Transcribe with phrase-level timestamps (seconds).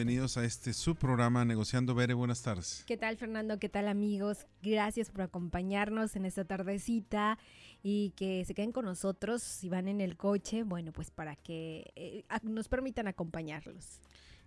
[0.00, 2.14] Bienvenidos a este su programa Negociando Bere.
[2.14, 2.84] Buenas tardes.
[2.86, 3.58] ¿Qué tal, Fernando?
[3.58, 4.46] ¿Qué tal, amigos?
[4.62, 7.38] Gracias por acompañarnos en esta tardecita
[7.82, 10.62] y que se queden con nosotros si van en el coche.
[10.62, 14.00] Bueno, pues para que eh, nos permitan acompañarlos.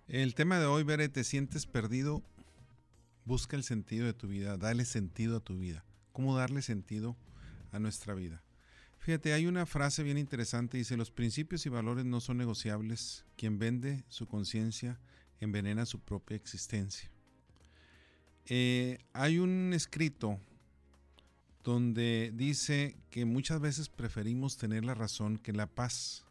[0.08, 2.24] El tema de hoy, Bere, ¿te sientes perdido?
[3.24, 5.86] Busca el sentido de tu vida, dale sentido a tu vida.
[6.14, 7.16] ¿Cómo darle sentido
[7.72, 8.42] a nuestra vida?
[8.98, 13.24] Fíjate, hay una frase bien interesante, dice, los principios y valores no son negociables.
[13.36, 15.00] Quien vende su conciencia
[15.44, 17.10] envenena su propia existencia.
[18.46, 20.40] Eh, hay un escrito
[21.64, 26.26] donde dice que muchas veces preferimos tener la razón que la paz.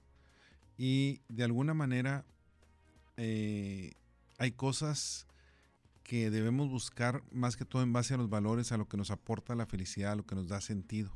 [0.76, 2.24] Y de alguna manera
[3.16, 3.92] eh,
[4.38, 5.26] hay cosas
[6.02, 9.10] que debemos buscar más que todo en base a los valores, a lo que nos
[9.10, 11.12] aporta la felicidad, a lo que nos da sentido.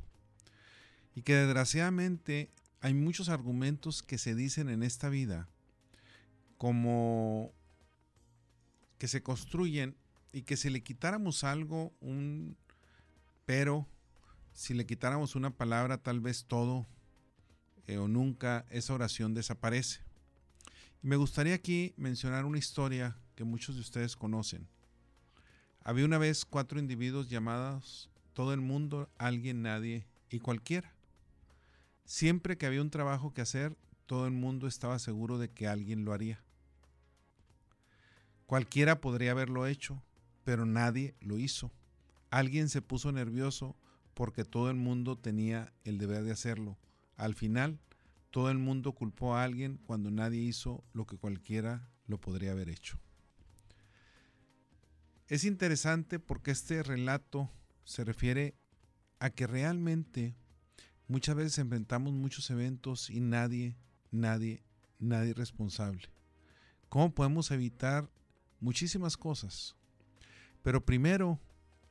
[1.13, 2.49] Y que desgraciadamente
[2.81, 5.47] hay muchos argumentos que se dicen en esta vida
[6.57, 7.51] como
[8.97, 9.95] que se construyen
[10.33, 12.57] y que si le quitáramos algo, un
[13.45, 13.87] pero,
[14.51, 16.85] si le quitáramos una palabra, tal vez todo
[17.87, 20.01] eh, o nunca esa oración desaparece.
[21.01, 24.67] me gustaría aquí mencionar una historia que muchos de ustedes conocen.
[25.81, 30.93] Había una vez cuatro individuos llamados todo el mundo, alguien, nadie y cualquiera.
[32.03, 36.03] Siempre que había un trabajo que hacer, todo el mundo estaba seguro de que alguien
[36.03, 36.43] lo haría.
[38.47, 40.01] Cualquiera podría haberlo hecho,
[40.45, 41.71] pero nadie lo hizo.
[42.29, 43.75] Alguien se puso nervioso
[44.13, 46.77] porque todo el mundo tenía el deber de hacerlo.
[47.17, 47.77] Al final,
[48.31, 52.69] todo el mundo culpó a alguien cuando nadie hizo lo que cualquiera lo podría haber
[52.69, 52.97] hecho.
[55.27, 57.51] Es interesante porque este relato
[57.83, 58.55] se refiere
[59.19, 60.37] a que realmente
[61.09, 63.75] muchas veces enfrentamos muchos eventos y nadie,
[64.09, 64.63] nadie,
[64.99, 66.09] nadie es responsable.
[66.87, 68.09] ¿Cómo podemos evitar
[68.59, 69.75] muchísimas cosas.
[70.63, 71.39] Pero primero,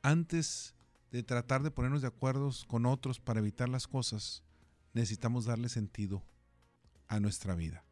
[0.01, 0.75] antes
[1.11, 4.43] de tratar de ponernos de acuerdo con otros para evitar las cosas,
[4.93, 6.23] necesitamos darle sentido
[7.07, 7.83] a nuestra vida.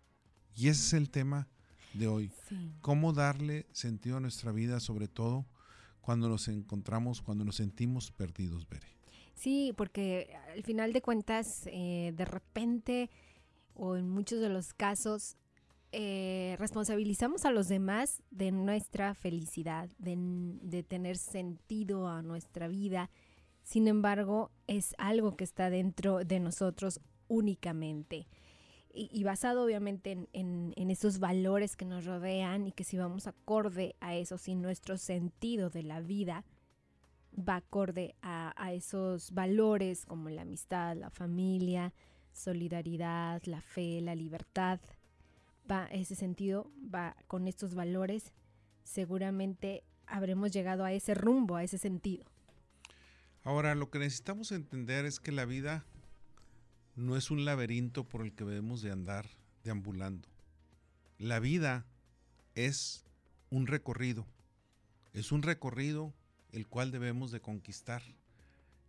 [0.55, 1.47] Y ese es el tema
[1.93, 2.31] de hoy.
[2.81, 5.45] ¿Cómo darle sentido a nuestra vida, sobre todo
[6.01, 8.87] cuando nos encontramos, cuando nos sentimos perdidos, Bere?
[9.33, 13.09] Sí, porque al final de cuentas, eh, de repente,
[13.73, 15.37] o en muchos de los casos,
[15.97, 23.09] eh, responsabilizamos a los demás de nuestra felicidad, de, tener sentido a nuestra vida.
[23.63, 28.27] Sin embargo, es algo que está dentro de nosotros únicamente.
[28.93, 34.15] Y, basado obviamente en, esos valores que nos rodean y que si vamos acorde a
[34.15, 36.43] eso, si nuestro sentido de la vida
[37.37, 41.93] va acorde a, a esos valores como la amistad, la familia,
[42.33, 44.81] solidaridad, la fe, la libertad,
[45.69, 48.33] va ese sentido, va con estos valores,
[48.83, 52.25] seguramente habremos llegado a ese rumbo, a ese sentido.
[53.43, 55.85] Ahora, lo que necesitamos entender es que la vida
[56.95, 59.27] no es un laberinto por el que debemos de andar
[59.63, 60.27] deambulando.
[61.19, 61.85] La vida
[62.55, 63.03] es
[63.49, 64.25] un recorrido.
[65.13, 66.13] Es un recorrido
[66.51, 68.01] el cual debemos de conquistar,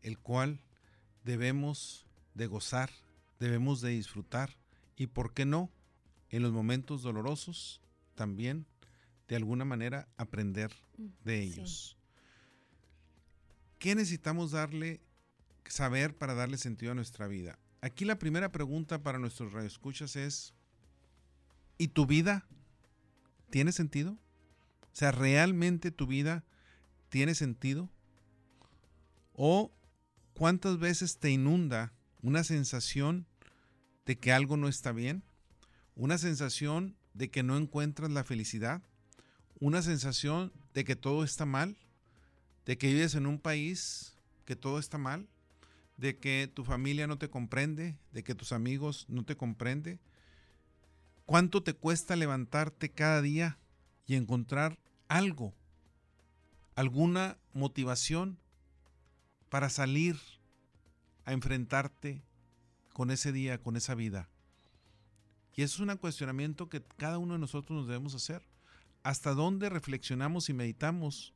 [0.02, 0.60] el cual
[1.24, 2.90] debemos de gozar,
[3.40, 4.56] debemos de disfrutar
[4.96, 5.70] y, ¿por qué no?,
[6.30, 7.80] en los momentos dolorosos
[8.14, 8.66] también
[9.28, 11.96] de alguna manera aprender mm, de ellos.
[13.78, 15.00] ¿Qué necesitamos darle,
[15.66, 17.58] saber para darle sentido a nuestra vida?
[17.80, 20.54] Aquí la primera pregunta para nuestros radioescuchas es,
[21.78, 22.46] ¿y tu vida
[23.50, 24.12] tiene sentido?
[24.12, 26.44] O sea, ¿realmente tu vida
[27.10, 27.90] tiene sentido?
[29.34, 29.72] ¿O
[30.32, 31.92] cuántas veces te inunda
[32.22, 33.26] una sensación
[34.06, 35.22] de que algo no está bien?
[35.96, 38.82] Una sensación de que no encuentras la felicidad,
[39.58, 41.76] una sensación de que todo está mal,
[42.66, 44.14] de que vives en un país
[44.44, 45.26] que todo está mal,
[45.96, 49.98] de que tu familia no te comprende, de que tus amigos no te comprenden.
[51.24, 53.58] ¿Cuánto te cuesta levantarte cada día
[54.06, 55.54] y encontrar algo,
[56.74, 58.38] alguna motivación
[59.48, 60.16] para salir
[61.24, 62.22] a enfrentarte
[62.92, 64.28] con ese día, con esa vida?
[65.56, 68.42] Y eso es un cuestionamiento que cada uno de nosotros nos debemos hacer.
[69.02, 71.34] ¿Hasta dónde reflexionamos y meditamos?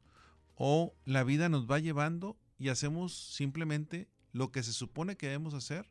[0.54, 5.54] ¿O la vida nos va llevando y hacemos simplemente lo que se supone que debemos
[5.54, 5.90] hacer?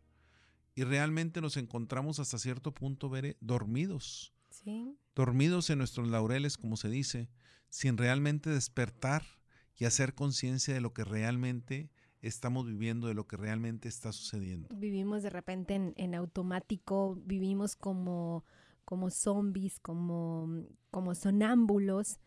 [0.75, 4.31] Y realmente nos encontramos hasta cierto punto, Veré, dormidos.
[4.51, 4.95] Sí.
[5.15, 7.29] Dormidos en nuestros laureles, como se dice,
[7.69, 9.25] sin realmente despertar
[9.75, 11.89] y hacer conciencia de lo que realmente
[12.21, 14.68] estamos viviendo, de lo que realmente está sucediendo.
[14.75, 18.44] Vivimos de repente en, automático, vivimos como
[18.86, 22.19] como zombies, como, como sonámbulos,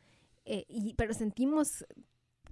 [0.45, 1.85] eh, y, pero sentimos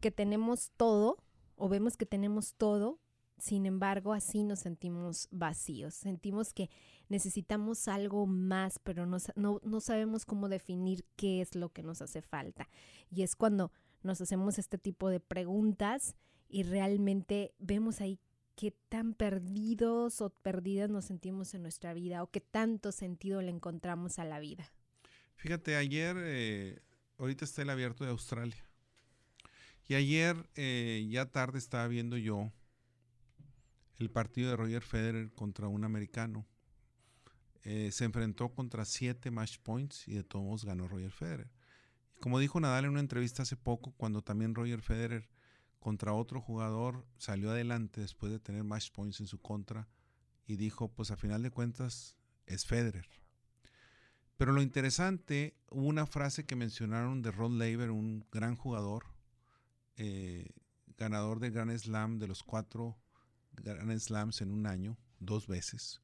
[0.01, 1.23] que tenemos todo
[1.55, 2.99] o vemos que tenemos todo,
[3.39, 6.71] sin embargo así nos sentimos vacíos, sentimos que
[7.09, 12.03] necesitamos algo más, pero no, no, no sabemos cómo definir qué es lo que nos
[12.03, 12.69] hace falta.
[13.11, 13.71] Y es cuando
[14.03, 16.17] nos hacemos este tipo de preguntas
[16.50, 18.19] y realmente vemos ahí
[18.56, 23.50] qué tan perdidos o perdidas nos sentimos en nuestra vida o qué tanto sentido le
[23.50, 24.70] encontramos a la vida.
[25.37, 26.82] Fíjate, ayer, eh,
[27.17, 28.62] ahorita está el abierto de Australia.
[29.87, 32.53] Y ayer, eh, ya tarde, estaba viendo yo
[33.99, 36.46] el partido de Roger Federer contra un americano.
[37.64, 41.50] Eh, se enfrentó contra siete match points y de todos ganó Roger Federer.
[42.20, 45.31] Como dijo Nadal en una entrevista hace poco, cuando también Roger Federer
[45.81, 49.88] contra otro jugador salió adelante después de tener match points en su contra
[50.47, 52.17] y dijo, pues a final de cuentas
[52.47, 53.09] es Federer.
[54.37, 59.06] Pero lo interesante, hubo una frase que mencionaron de Rod Laver, un gran jugador,
[59.97, 60.50] eh,
[60.97, 62.99] ganador de Grand Slam, de los cuatro
[63.53, 66.00] Grand Slams en un año, dos veces.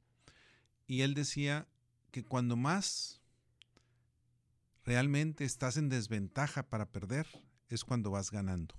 [0.86, 1.66] Y él decía
[2.10, 3.20] que cuando más
[4.84, 7.26] realmente estás en desventaja para perder
[7.68, 8.74] es cuando vas ganando.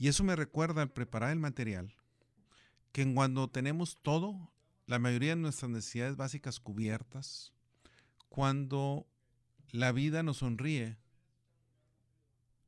[0.00, 1.94] Y eso me recuerda al preparar el material,
[2.90, 4.50] que cuando tenemos todo,
[4.86, 7.52] la mayoría de nuestras necesidades básicas cubiertas,
[8.30, 9.06] cuando
[9.72, 10.96] la vida nos sonríe,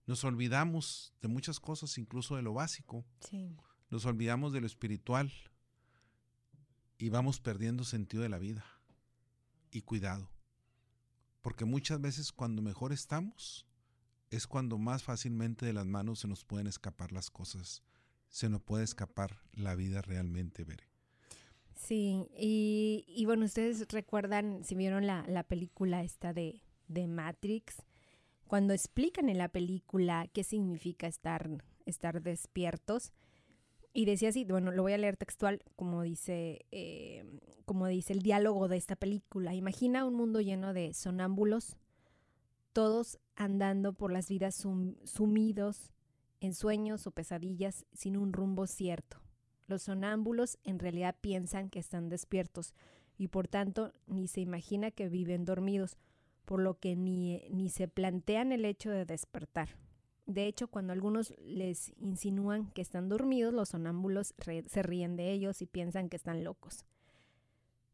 [0.05, 3.07] nos olvidamos de muchas cosas, incluso de lo básico.
[3.89, 5.33] Nos olvidamos de lo espiritual
[6.99, 8.67] y vamos perdiendo sentido de la vida.
[9.71, 10.29] Y cuidado.
[11.41, 13.67] Porque muchas veces cuando mejor estamos
[14.33, 17.83] es cuando más fácilmente de las manos se nos pueden escapar las cosas.
[18.29, 20.89] Se nos puede escapar la vida realmente, Bere.
[21.75, 27.83] Sí, y, bueno, ustedes recuerdan, si vieron la, película esta de, de, Matrix,
[28.47, 31.51] cuando explican en la película qué significa estar,
[31.85, 33.13] estar despiertos,
[33.93, 37.25] y decía así, bueno, lo voy a leer textual, como dice, eh,
[37.67, 39.55] como dice el diálogo de esta película.
[39.55, 41.77] Imagina un mundo lleno de sonámbulos,
[42.73, 44.55] todos andando por las vidas
[45.05, 45.93] sumidos
[46.41, 49.19] en sueños o pesadillas sin un rumbo cierto.
[49.67, 52.75] Los sonámbulos en realidad piensan que están despiertos
[53.17, 55.97] y por tanto ni se imagina que viven dormidos,
[56.45, 59.77] por lo que ni, ni se plantean el hecho de despertar.
[60.27, 64.35] De hecho, cuando algunos les insinúan que están dormidos, los sonámbulos
[64.67, 66.85] se ríen de ellos y piensan que están locos.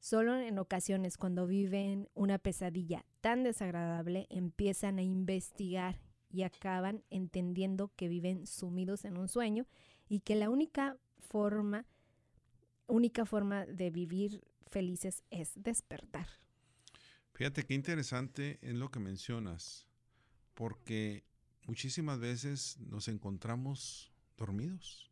[0.00, 6.00] Solo en ocasiones cuando viven una pesadilla tan desagradable empiezan a investigar
[6.30, 9.66] y acaban entendiendo que viven sumidos en un sueño
[10.08, 11.86] y que la única forma
[12.86, 16.26] única forma de vivir felices es despertar.
[17.34, 19.86] Fíjate qué interesante es lo que mencionas,
[20.54, 21.24] porque
[21.66, 25.10] muchísimas veces nos encontramos dormidos.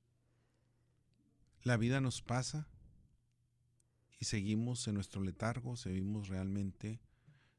[1.62, 2.68] La vida nos pasa
[4.18, 7.00] y seguimos en nuestro letargo, seguimos realmente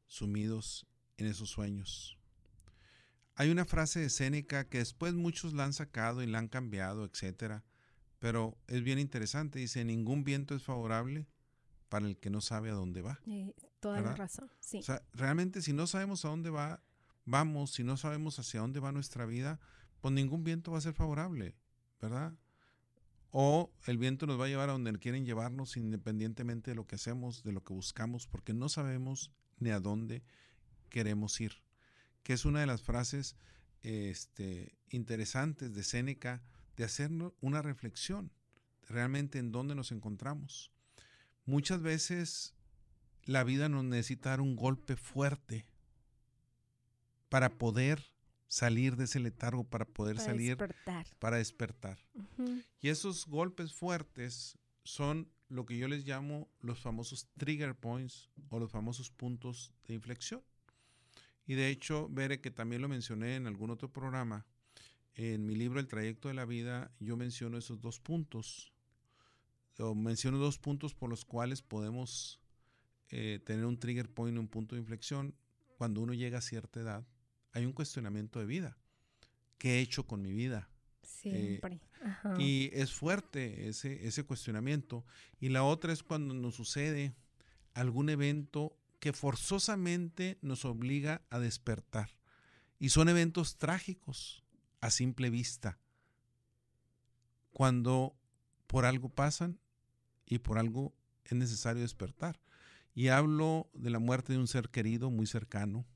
[0.07, 0.88] sumidos
[1.18, 2.18] en esos sueños.
[3.36, 7.06] Hay una frase de Séneca que después muchos la han sacado y la han cambiado,
[7.06, 7.63] etcétera,
[8.19, 9.59] pero es bien interesante.
[9.59, 11.27] Dice: Ningún viento es favorable
[11.89, 13.19] para el que no sabe a dónde va.
[13.27, 14.80] Eh, toda la razón, sí.
[14.80, 16.81] O sea, realmente, si no sabemos a dónde va,
[17.25, 19.60] vamos, si no sabemos hacia dónde va nuestra vida,
[20.01, 21.55] pues ningún viento va a ser favorable,
[22.01, 22.34] ¿verdad?
[23.39, 26.96] O el viento nos va a llevar a donde quieren llevarnos independientemente de lo que
[26.96, 30.24] hacemos, de lo que buscamos, porque no sabemos ni a dónde
[30.89, 31.62] queremos ir.
[32.24, 33.36] Que es una de las frases
[33.84, 36.41] este, interesantes de Séneca
[36.77, 38.32] de hacer una reflexión
[38.89, 40.72] realmente en dónde nos encontramos.
[41.46, 42.56] Muchas veces
[43.25, 45.67] la vida nos necesita dar un golpe fuerte
[47.29, 48.03] para poder
[48.48, 50.58] salir de ese letargo, para poder salir,
[51.20, 52.00] para despertar.
[52.80, 58.60] Y esos golpes fuertes son lo que yo les llamo los famosos trigger points o
[58.60, 60.42] los famosos puntos de inflexión.
[61.46, 64.46] Y de hecho, veré que también lo mencioné en algún otro programa,
[65.16, 68.74] en mi libro El trayecto de la vida, yo menciono esos dos puntos.
[69.80, 72.39] O menciono dos puntos por los cuales podemos
[73.10, 75.36] eh, tener un trigger point, un punto de inflexión
[75.77, 77.08] cuando uno llega a cierta edad
[77.58, 78.78] hay un cuestionamiento de vida.
[79.58, 80.70] ¿Qué he hecho con mi vida?
[81.02, 81.82] Siempre.
[82.36, 85.04] Eh, y es fuerte ese, ese cuestionamiento.
[85.40, 87.16] Y la otra es cuando nos sucede
[87.74, 92.12] algún evento que forzosamente nos obliga a despertar.
[92.78, 94.44] Y son eventos trágicos
[94.80, 95.80] a simple vista.
[97.54, 98.16] Cuando
[98.68, 99.60] por algo pasan
[100.28, 100.94] y por algo
[101.26, 102.40] es necesario despertar.
[102.94, 105.88] Y hablo de la muerte de un ser querido muy cercano.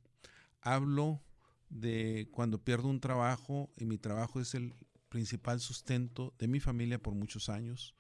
[0.60, 1.22] Hablo
[1.72, 4.76] de cuando pierdo un trabajo y mi trabajo es el
[5.10, 7.96] principal sustento de mi familia por muchos años.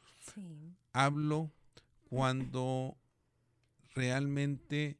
[0.93, 1.51] Hablo
[2.09, 2.97] cuando
[3.95, 4.99] realmente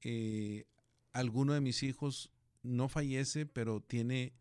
[0.00, 0.66] eh,
[1.12, 4.32] alguno de mis hijos no fallece, pero tiene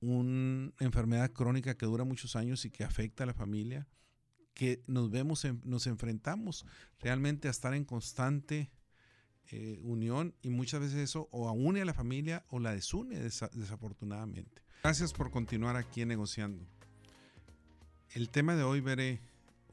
[0.00, 3.88] una enfermedad crónica que dura muchos años y que afecta a la familia,
[4.54, 6.64] que nos vemos, nos enfrentamos
[7.00, 8.70] realmente a estar en constante
[9.50, 14.62] eh, unión y muchas veces eso o une a la familia o la desune desafortunadamente.
[14.82, 16.64] Gracias por continuar aquí negociando.
[18.10, 19.20] El tema de hoy veré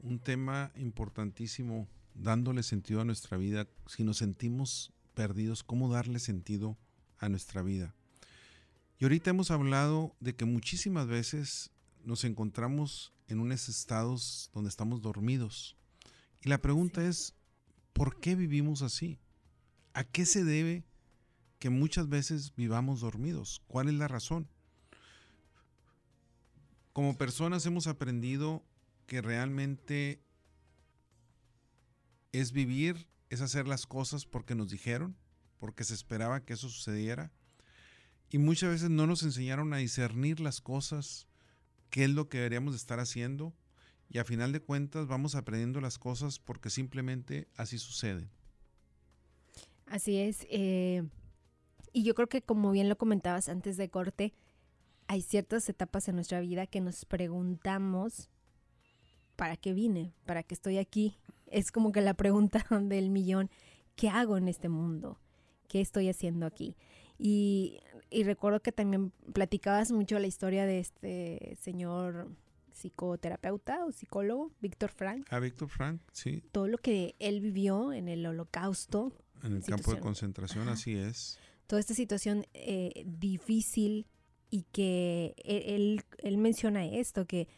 [0.02, 3.68] un tema importantísimo, dándole sentido a nuestra vida.
[3.86, 6.76] Si nos sentimos perdidos, ¿cómo darle sentido
[7.18, 7.94] a nuestra vida?
[8.98, 11.70] Y ahorita hemos hablado de que muchísimas veces
[12.04, 15.76] nos encontramos en unos estados donde estamos dormidos.
[16.42, 17.34] Y la pregunta es,
[17.92, 19.18] ¿por qué vivimos así?
[19.96, 20.84] ¿A qué se debe
[21.58, 23.62] que muchas veces vivamos dormidos?
[23.66, 24.46] ¿Cuál es la razón?
[26.92, 28.62] Como personas hemos aprendido
[29.06, 30.22] que realmente
[32.32, 35.16] es vivir, es hacer las cosas porque nos dijeron,
[35.56, 37.32] porque se esperaba que eso sucediera
[38.28, 41.26] y muchas veces no nos enseñaron a discernir las cosas,
[41.88, 43.56] qué es lo que deberíamos estar haciendo.
[44.10, 48.28] Y a final de cuentas vamos aprendiendo las cosas porque simplemente así sucede.
[49.86, 50.46] Así es.
[50.50, 51.02] Eh,
[51.92, 54.34] y yo creo que como bien lo comentabas antes de corte,
[55.08, 58.28] hay ciertas etapas en nuestra vida que nos preguntamos,
[59.36, 60.12] ¿para qué vine?
[60.24, 61.16] ¿Para qué estoy aquí?
[61.46, 63.50] Es como que la pregunta del millón,
[63.94, 65.18] ¿qué hago en este mundo?
[65.68, 66.76] ¿Qué estoy haciendo aquí?
[67.18, 67.80] Y,
[68.24, 72.28] recuerdo que también platicabas mucho la historia de este señor
[72.72, 75.26] psicoterapeuta o psicólogo, Víctor Frank.
[75.30, 76.42] Ah, Víctor Frank, sí.
[76.52, 79.12] Todo lo que él vivió en el holocausto.
[79.46, 81.38] En el campo de concentración, así es.
[81.66, 84.06] Toda esta situación eh, difícil
[84.50, 87.48] y que e, él, él, menciona esto, que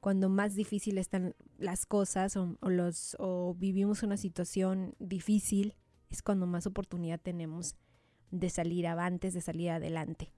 [0.00, 5.74] cuando más difícil están las cosas o, o, los, o vivimos una situación difícil,
[6.10, 7.74] es cuando más oportunidad tenemos
[8.30, 10.32] de salir avantes, de salir adelante,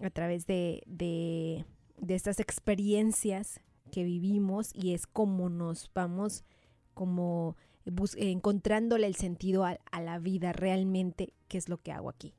[0.00, 1.64] a través de, de,
[2.08, 3.60] estas experiencias
[3.92, 6.44] que vivimos y es como nos vamos
[6.94, 7.56] como
[8.16, 12.34] encontrándole el sentido a, la vida realmente, qué es lo que hago aquí.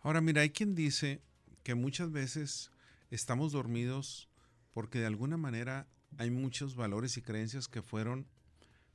[0.00, 1.20] Ahora, mira, hay quien dice
[1.62, 2.70] que muchas veces
[3.10, 4.28] estamos dormidos
[4.72, 5.88] porque de alguna manera
[6.18, 8.26] hay muchos valores y creencias que fueron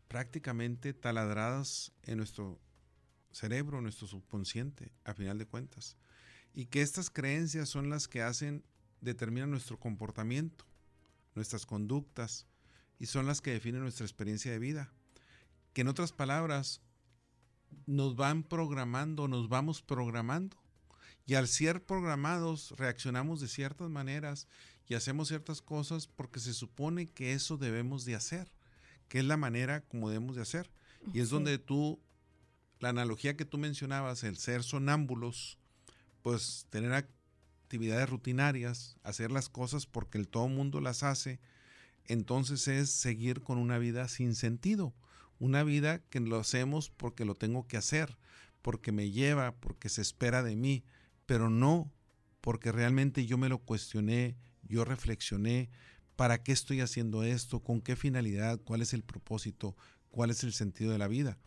[0.08, 2.60] prácticamente taladradas en nuestro
[3.32, 5.98] cerebro, nuestro subconsciente, a final de cuentas.
[6.54, 8.64] Y que estas creencias son las que hacen,
[9.02, 10.66] determinan nuestro comportamiento,
[11.36, 12.48] nuestras conductas,
[13.00, 14.92] y son las que definen nuestra experiencia de vida.
[15.80, 16.82] Que en otras palabras,
[17.86, 20.58] nos van programando, nos vamos programando.
[21.26, 24.50] Y al ser programados, reaccionamos de ciertas maneras
[24.90, 28.52] y hacemos ciertas cosas porque se supone que eso debemos de hacer,
[29.08, 30.70] que es la manera como debemos de hacer.
[31.14, 31.98] Y es donde tú
[32.82, 35.60] la analogía que tú mencionabas, el ser sonámbulos,
[36.24, 41.40] pues tener actividades rutinarias, hacer las cosas porque el todo mundo las hace,
[42.04, 44.94] entonces es seguir con una vida sin sentido,
[45.40, 48.18] una vida que lo hacemos porque lo tengo que hacer,
[48.62, 50.84] porque me lleva, porque se espera de mí,
[51.26, 51.92] pero no
[52.42, 55.70] porque realmente yo me lo cuestioné, yo reflexioné,
[56.16, 57.62] ¿para qué estoy haciendo esto?
[57.62, 58.60] ¿Con qué finalidad?
[58.64, 59.76] ¿Cuál es el propósito?
[60.12, 61.38] cuál es el sentido de la vida.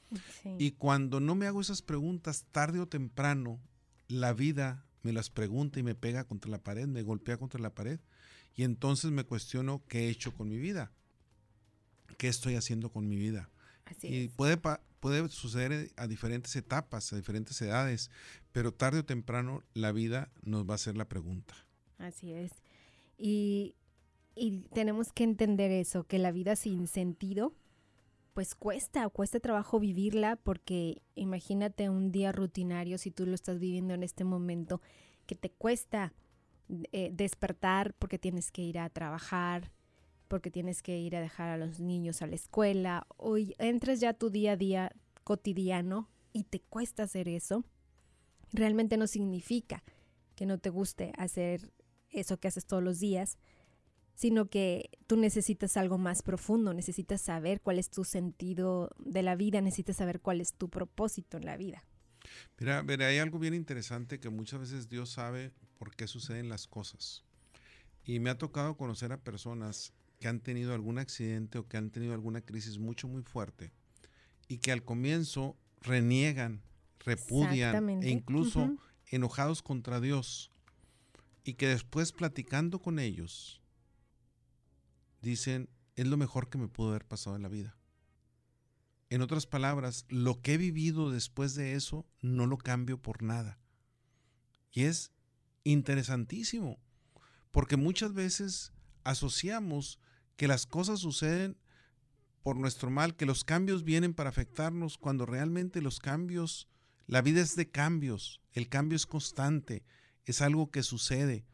[0.59, 3.61] Y cuando no me hago esas preguntas, tarde o temprano,
[4.09, 7.75] la vida me las pregunta y me pega contra la pared, me golpea contra la
[7.75, 8.01] pared.
[8.55, 10.93] Y entonces me cuestiono qué he hecho con mi vida,
[12.19, 13.49] qué estoy haciendo con mi vida.
[14.03, 14.59] Y puede,
[15.01, 18.11] puede suceder a diferentes etapas, a diferentes edades,
[18.53, 21.55] pero tarde o temprano la vida nos va a hacer la pregunta.
[21.99, 22.53] Así es.
[23.19, 23.75] Y,
[24.35, 27.55] y tenemos que entender eso, que la vida sin sentido
[28.33, 33.95] pues cuesta, cuesta trabajo vivirla porque imagínate un día rutinario si tú lo estás viviendo
[33.95, 34.81] en este momento,
[35.27, 36.15] que te cuesta
[36.93, 39.71] eh, despertar porque tienes que ir a trabajar,
[40.33, 44.15] porque tienes que ir a dejar a los niños a la escuela, o entres ya
[44.15, 44.91] tu día a día
[45.25, 47.67] cotidiano y te cuesta hacer eso,
[48.51, 49.85] realmente no significa
[50.35, 51.71] que no te guste hacer
[52.09, 53.37] eso que haces todos los días,
[54.15, 59.37] sino que tú necesitas algo más profundo, necesitas saber cuál es tu sentido de la
[59.37, 61.85] vida, necesitas saber cuál es tu propósito en la vida.
[62.59, 66.67] Mira, mira, hay algo bien interesante que muchas veces Dios sabe por qué suceden las
[66.67, 67.23] cosas.
[68.03, 71.91] Y me ha tocado conocer a personas que han tenido algún accidente o que han
[71.91, 73.73] tenido alguna crisis mucho, muy fuerte
[74.47, 76.62] y que al comienzo reniegan,
[77.00, 78.76] repudian e incluso
[79.07, 80.52] enojados contra Dios
[81.43, 83.61] y que después platicando con ellos
[85.23, 87.76] dicen, es lo mejor que me pudo haber pasado en la vida.
[89.11, 93.59] En otras palabras, lo que he vivido después de eso no lo cambio por nada.
[94.71, 95.11] Y es
[95.64, 96.79] interesantísimo,
[97.50, 99.99] porque muchas veces asociamos
[100.37, 101.57] que las cosas suceden
[102.43, 106.69] por nuestro mal, que los cambios vienen para afectarnos, cuando realmente los cambios,
[107.07, 109.85] la vida es de cambios, el cambio es constante,
[110.25, 111.45] es algo que sucede.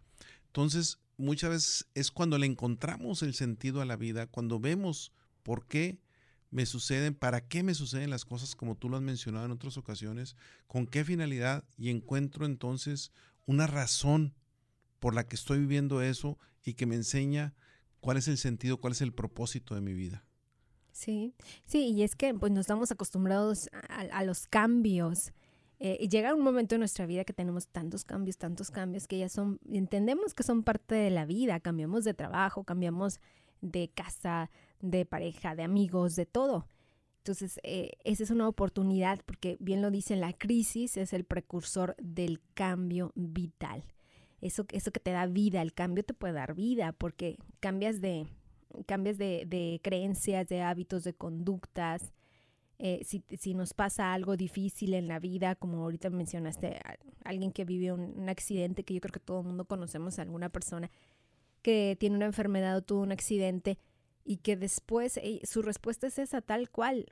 [0.47, 5.67] Entonces, muchas veces es cuando le encontramos el sentido a la vida, cuando vemos por
[5.67, 6.01] qué
[6.51, 9.77] me suceden, para qué me suceden las cosas como tú lo has mencionado en otras
[9.77, 13.13] ocasiones, con qué finalidad y encuentro entonces
[13.45, 14.35] una razón
[14.99, 17.55] por la que estoy viviendo eso y que me enseña
[18.01, 20.25] cuál es el sentido, cuál es el propósito de mi vida.
[20.93, 25.33] Sí, sí, y es que pues nos estamos acostumbrados a, los cambios.
[25.79, 29.19] Eh, y llega un momento en nuestra vida que tenemos tantos cambios, tantos cambios que
[29.19, 33.21] ya son, entendemos que son parte de la vida, cambiamos de trabajo, cambiamos
[33.61, 34.51] de casa,
[34.81, 36.67] de pareja, de amigos, de todo.
[37.19, 41.95] Entonces, eh, esa es una oportunidad porque bien lo dicen, la crisis es el precursor
[41.99, 43.85] del cambio vital.
[44.41, 48.29] Eso, eso que te da vida, el cambio te puede dar vida porque cambias de,
[48.87, 52.13] cambias de, creencias, de hábitos, de conductas.
[52.79, 56.79] Eh, si, si, nos pasa algo difícil en la vida, como ahorita mencionaste,
[57.25, 60.89] alguien que vivió un, accidente, que yo creo que todo el mundo conocemos alguna persona
[61.63, 63.79] que tiene una enfermedad o tuvo un accidente,
[64.25, 67.07] y que después su respuesta es esa tal cual.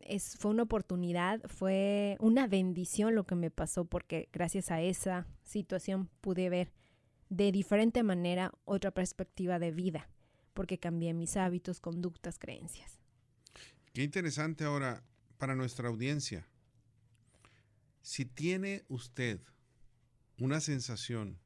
[0.00, 5.26] Es, fue una oportunidad, fue una bendición lo que me pasó porque gracias a esa
[5.44, 6.72] situación pude ver
[7.28, 10.08] de diferente manera otra perspectiva de vida,
[10.52, 12.98] porque cambié mis hábitos, conductas, creencias.
[13.92, 15.04] Qué interesante ahora
[15.38, 16.46] para nuestra audiencia.
[18.02, 19.40] Si tiene usted
[20.38, 21.38] una sensación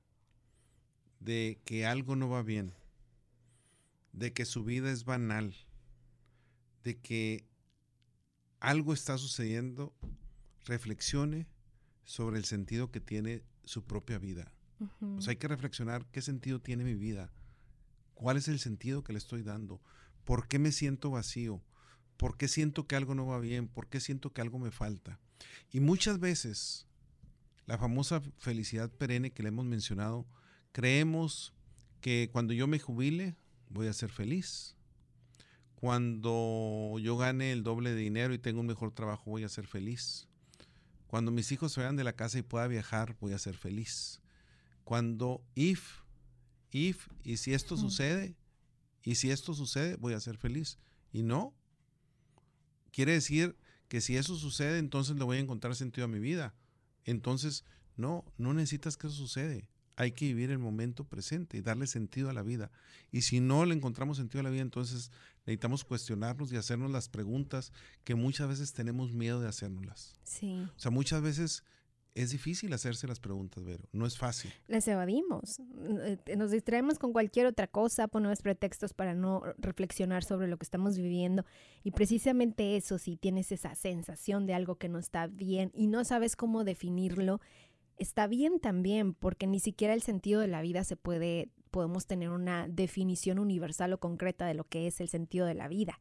[1.20, 2.74] de que algo no va bien,
[4.12, 5.54] de que su vida es banal,
[6.84, 7.44] de que
[8.60, 9.94] algo está sucediendo,
[10.64, 11.46] reflexione
[12.04, 14.50] sobre el sentido que tiene su propia vida.
[15.26, 17.32] hay que reflexionar qué sentido tiene mi vida,
[18.14, 19.80] cuál es el sentido que le estoy dando,
[20.24, 21.62] por qué me siento vacío,
[22.16, 25.20] por qué siento que algo no va bien, por qué siento que algo me falta.
[25.70, 26.86] Y muchas veces,
[27.66, 30.26] la famosa felicidad perenne que le hemos mencionado,
[30.72, 31.52] creemos
[32.00, 33.36] que cuando yo me jubile
[33.68, 34.76] voy a ser feliz.
[35.74, 39.66] Cuando yo gane el doble de dinero y tenga un mejor trabajo, voy a ser
[39.66, 40.27] feliz.
[41.08, 44.20] Cuando mis hijos se vayan de la casa y pueda viajar, voy a ser feliz.
[44.84, 46.02] Cuando if,
[46.70, 48.36] if, y si esto sucede,
[49.02, 50.78] y si esto sucede, voy a ser feliz.
[51.12, 51.54] Y no.
[52.92, 53.56] Quiere decir
[53.88, 56.54] que si eso sucede, entonces le voy a encontrar sentido a mi vida.
[57.04, 57.64] Entonces,
[57.96, 59.68] no, no necesitas que eso sucede
[59.98, 62.70] hay que vivir el momento presente y darle sentido a la vida.
[63.10, 65.10] Y si no le encontramos sentido a la vida, entonces
[65.48, 67.72] necesitamos cuestionarnos y hacernos las preguntas
[68.04, 70.14] que muchas veces tenemos miedo de hacernoslas.
[70.22, 70.66] Sí.
[70.76, 71.64] O sea, muchas veces
[72.14, 73.88] es difícil hacerse las preguntas, Vero.
[73.92, 74.52] No es fácil.
[74.66, 75.60] Las evadimos.
[76.00, 80.64] Eh, nos distraemos con cualquier otra cosa, ponemos pretextos para no reflexionar sobre lo que
[80.64, 81.46] estamos viviendo.
[81.82, 86.04] Y precisamente eso, si tienes esa sensación de algo que no está bien y no
[86.04, 87.40] sabes cómo definirlo,
[87.96, 92.30] está bien también, porque ni siquiera el sentido de la vida se puede, podemos tener
[92.30, 96.00] una definición universal o concreta de lo que es el sentido de la vida.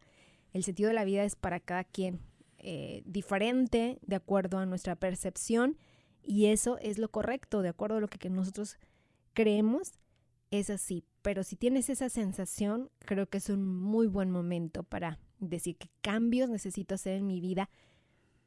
[0.53, 2.19] El sentido de la vida es para cada quien
[2.57, 5.77] eh, diferente de acuerdo a nuestra percepción
[6.23, 8.77] y eso es lo correcto, de acuerdo a lo que nosotros
[9.33, 9.93] creemos,
[10.51, 11.05] es así.
[11.21, 15.89] Pero si tienes esa sensación, creo que es un muy buen momento para decir qué
[16.01, 17.69] cambios necesito hacer en mi vida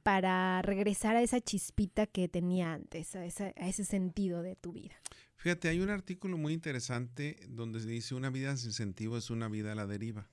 [0.03, 4.95] para regresar a esa chispita que tenía antes, a, ese sentido de tu vida.
[5.41, 9.49] Fíjate, hay un artículo muy interesante donde se dice una vida sin sentido es una
[9.49, 10.29] vida a la deriva.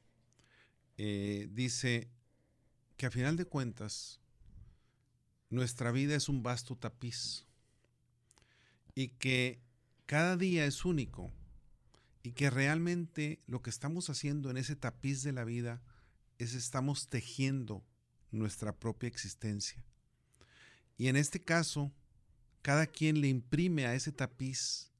[0.98, 2.10] Eh, dice
[2.98, 4.20] que a final de cuentas
[5.50, 7.46] nuestra vida es un vasto tapiz
[8.96, 9.62] y que
[10.08, 11.32] cada día es único
[12.22, 15.82] y que realmente lo que estamos haciendo en ese tapiz de la vida
[16.38, 17.82] es estamos tejiendo
[18.30, 19.82] nuestra propia existencia.
[20.98, 21.94] Y en este caso,
[22.62, 24.92] cada quien le imprime a ese tapiz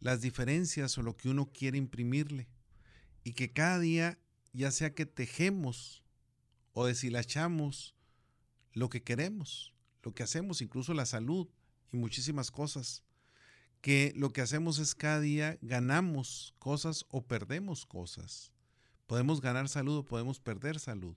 [0.00, 2.48] las diferencias o lo que uno quiere imprimirle.
[3.24, 4.18] Y que cada día,
[4.52, 6.02] ya sea que tejemos
[6.72, 7.94] o deshilachamos
[8.72, 11.48] lo que queremos, lo que hacemos, incluso la salud
[11.90, 13.02] y muchísimas cosas,
[13.80, 18.52] que lo que hacemos es cada día ganamos cosas o perdemos cosas.
[19.06, 21.16] Podemos ganar salud o podemos perder salud.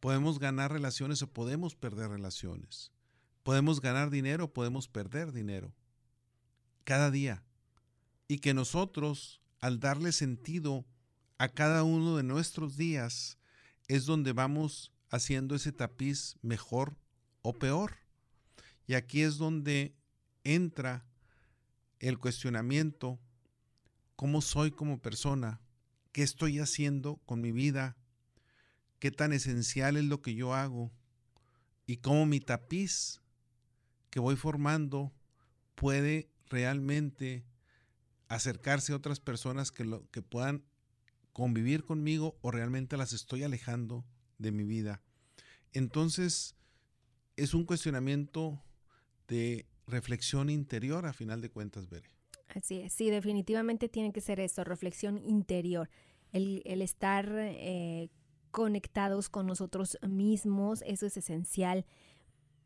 [0.00, 2.92] Podemos ganar relaciones o podemos perder relaciones.
[3.42, 5.72] Podemos ganar dinero o podemos perder dinero.
[6.88, 7.44] Cada día.
[8.28, 10.86] Y que nosotros, al darle sentido
[11.36, 13.36] a cada uno de nuestros días,
[13.88, 16.96] es donde vamos haciendo ese tapiz mejor
[17.42, 17.98] o peor.
[18.86, 19.98] Y aquí es donde
[20.44, 21.04] entra
[21.98, 23.20] el cuestionamiento,
[24.16, 25.60] cómo soy como persona,
[26.12, 27.98] qué estoy haciendo con mi vida,
[28.98, 30.90] qué tan esencial es lo que yo hago
[31.84, 33.20] y cómo mi tapiz
[34.08, 35.12] que voy formando
[35.74, 37.44] puede realmente
[38.28, 40.64] acercarse a otras personas que, lo, que puedan
[41.32, 44.04] convivir conmigo o realmente las estoy alejando
[44.38, 45.02] de mi vida.
[45.72, 46.56] Entonces,
[47.36, 48.62] es un cuestionamiento
[49.28, 52.08] de reflexión interior a final de cuentas, Bere.
[52.48, 55.90] Así es, sí, definitivamente tiene que ser eso, reflexión interior,
[56.32, 58.08] el, estar eh,
[58.50, 61.84] conectados con nosotros mismos, eso es esencial,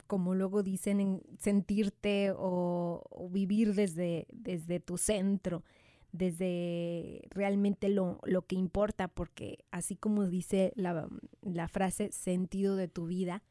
[0.06, 5.64] como luego dicen, en sentirte o, vivir desde, desde tu centro,
[6.12, 11.08] desde realmente lo, lo, que importa, porque así como dice la,
[11.40, 13.42] la frase sentido de tu vida,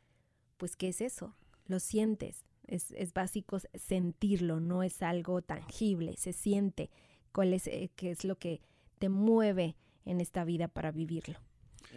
[0.57, 1.35] pues ¿qué es eso?
[1.65, 6.91] Lo sientes, es, es básico sentirlo, no es algo tangible, se siente
[7.31, 8.61] cuál es, eh, qué es lo que
[8.99, 11.39] te mueve en esta vida para vivirlo.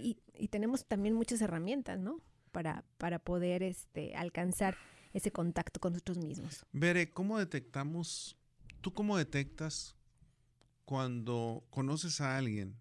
[0.00, 2.20] Y, y tenemos también muchas herramientas, ¿no?
[2.54, 4.76] Para, para poder este, alcanzar
[5.12, 6.64] ese contacto con nosotros mismos.
[6.70, 8.36] Bere, ¿cómo detectamos,
[8.80, 9.96] tú cómo detectas
[10.84, 12.76] cuando conoces a alguien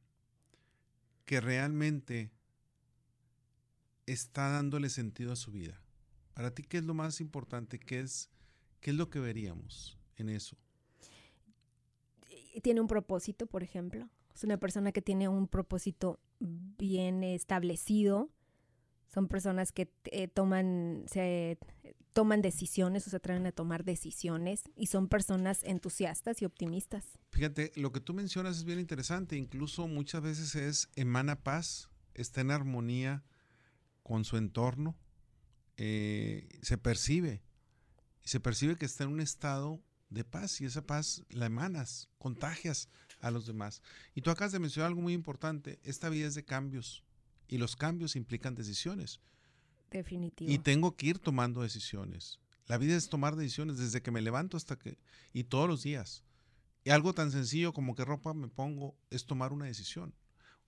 [1.25, 2.29] que realmente
[4.05, 5.81] está dándole sentido a su vida?
[6.35, 7.79] Para ti, ¿qué es lo más importante?
[7.79, 8.29] ¿Qué es,
[8.79, 10.55] qué es lo que veríamos en eso?
[12.61, 14.07] Tiene un propósito, por ejemplo.
[14.35, 18.29] Es una persona que tiene un propósito bien establecido.
[19.13, 21.59] Son personas que eh, toman, se,
[22.13, 27.05] toman decisiones o se atreven a tomar decisiones y son personas entusiastas y optimistas.
[27.29, 29.35] Fíjate, lo que tú mencionas es bien interesante.
[29.35, 33.23] Incluso muchas veces es emana paz, está en armonía
[34.01, 34.95] con su entorno,
[35.77, 37.43] eh, se percibe,
[38.23, 42.89] se percibe que está en un estado de paz y esa paz la emanas, contagias
[43.19, 43.83] a los demás.
[44.15, 47.03] Y tú acabas de mencionar algo muy importante, esta vida es de cambios
[47.47, 49.19] y los cambios implican decisiones.
[49.91, 50.51] Definitivo.
[50.51, 52.39] Y tengo que ir tomando decisiones.
[52.67, 54.97] La vida es tomar decisiones desde que me levanto hasta que...
[55.33, 56.23] y todos los días.
[56.83, 60.13] Y algo tan sencillo como qué ropa me pongo es tomar una decisión.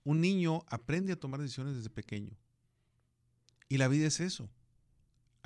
[0.04, 2.36] Un niño aprende a tomar decisiones desde pequeño.
[3.68, 4.48] Y la vida es eso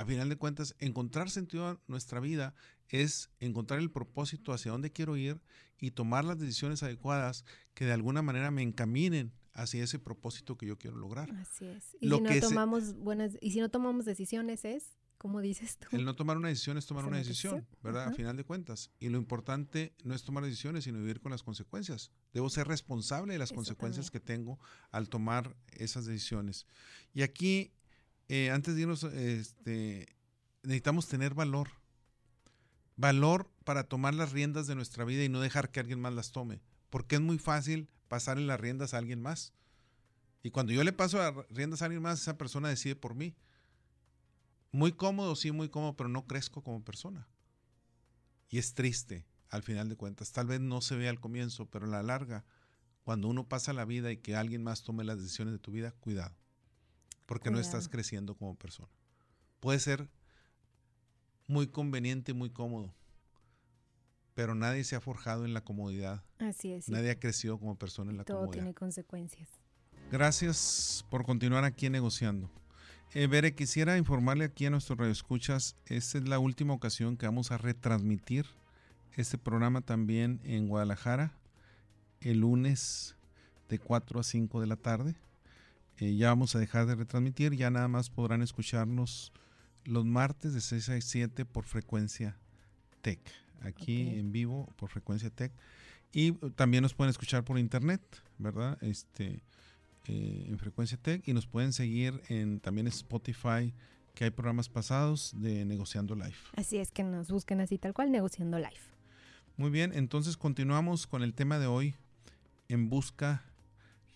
[0.01, 2.55] a final de cuentas, encontrar sentido a nuestra vida
[2.89, 5.43] es encontrar el propósito hacia dónde quiero ir
[5.79, 10.67] y tomar las decisiones adecuadas que de alguna manera me encaminen hacia ese propósito que
[10.67, 11.31] yo quiero lograr.
[11.37, 11.97] Así es.
[12.01, 15.89] Y, si, no tomamos buenas, y si no tomamos decisiones es, como dices tú.
[15.93, 18.09] El no tomar una decisión es tomar una decisión, ¿verdad?
[18.09, 18.91] A final de cuentas.
[19.01, 22.11] Y lo importante no es tomar decisiones, sino vivir con las consecuencias.
[22.33, 24.59] Debo ser responsable de las consecuencias que tengo
[24.91, 26.67] al tomar esas decisiones.
[27.13, 27.73] Y aquí
[28.33, 30.07] eh, antes de irnos, este,
[30.63, 31.69] necesitamos tener valor.
[32.95, 36.31] Valor para tomar las riendas de nuestra vida y no dejar que alguien más las
[36.31, 36.63] tome.
[36.91, 39.53] Porque es muy fácil pasarle las riendas a alguien más.
[40.43, 43.35] Y cuando yo le paso las riendas a alguien más, esa persona decide por mí.
[44.73, 47.29] Muy cómodo, sí, muy cómodo, pero no crezco como persona.
[48.49, 50.33] Y es triste, al final de cuentas.
[50.33, 52.45] Tal vez no se vea al comienzo, pero a la larga,
[53.05, 55.93] cuando uno pasa la vida y que alguien más tome las decisiones de tu vida,
[55.93, 56.35] cuidado
[57.31, 58.89] porque no estás creciendo como persona.
[59.61, 60.11] Puede ser
[61.47, 62.93] muy conveniente, muy cómodo,
[64.35, 66.23] pero nadie se ha forjado en la comodidad.
[66.39, 66.89] Así es.
[66.89, 68.47] Nadie ha crecido como persona en la comodidad.
[68.47, 69.49] Todo tiene consecuencias.
[70.11, 72.51] Gracias por continuar aquí negociando.
[73.13, 77.51] Eh, Bere, quisiera informarle aquí a nuestros radioescuchas, esta es la última ocasión que vamos
[77.51, 78.47] a retransmitir
[79.17, 81.33] este programa también en Guadalajara,
[82.21, 83.17] el lunes
[83.69, 85.17] de 4 a 5 de la tarde.
[85.99, 89.33] Eh, ya vamos a dejar de retransmitir, ya nada más podrán escucharnos
[89.85, 92.39] los martes de 6 a 7 por frecuencia
[93.03, 93.21] TEC,
[93.61, 95.53] aquí en vivo por frecuencia TEC.
[96.13, 98.01] Y también nos pueden escuchar por internet,
[98.39, 98.77] ¿verdad?
[98.83, 99.43] Este,
[100.07, 103.73] eh, en frecuencia TEC y nos pueden seguir en también Spotify,
[104.15, 106.35] que hay programas pasados de Negociando Live.
[106.57, 108.81] Así es que nos busquen así tal cual, Negociando Live.
[109.57, 111.95] Muy bien, entonces continuamos con el tema de hoy,
[112.69, 113.45] en busca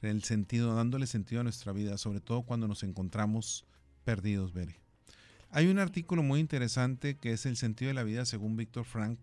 [0.03, 3.65] el sentido, dándole sentido a nuestra vida, sobre todo cuando nos encontramos
[4.05, 4.84] perdidos, Bere.
[5.57, 9.21] Hay un artículo muy interesante que es El sentido de la vida según Víctor Frank.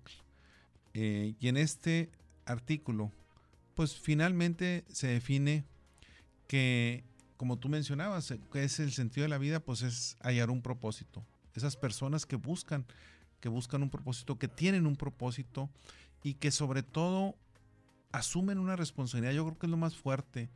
[0.93, 2.09] Eh, y en este
[2.45, 3.11] artículo,
[3.75, 5.65] pues finalmente se define
[6.47, 7.03] que
[7.35, 11.21] como tú mencionabas, que es el sentido de la vida, pues es hallar un propósito.
[11.53, 12.85] Esas personas que buscan,
[13.41, 15.69] que buscan un propósito, que tienen un propósito
[16.23, 17.35] y que sobre todo
[18.13, 20.49] asumen una responsabilidad, yo creo que es lo más fuerte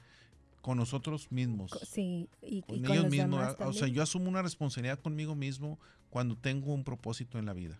[0.65, 1.69] con nosotros mismos.
[1.83, 3.55] Sí, y, con ellos mismos.
[3.59, 7.79] o sea, yo asumo una responsabilidad conmigo mismo cuando tengo un propósito en la vida.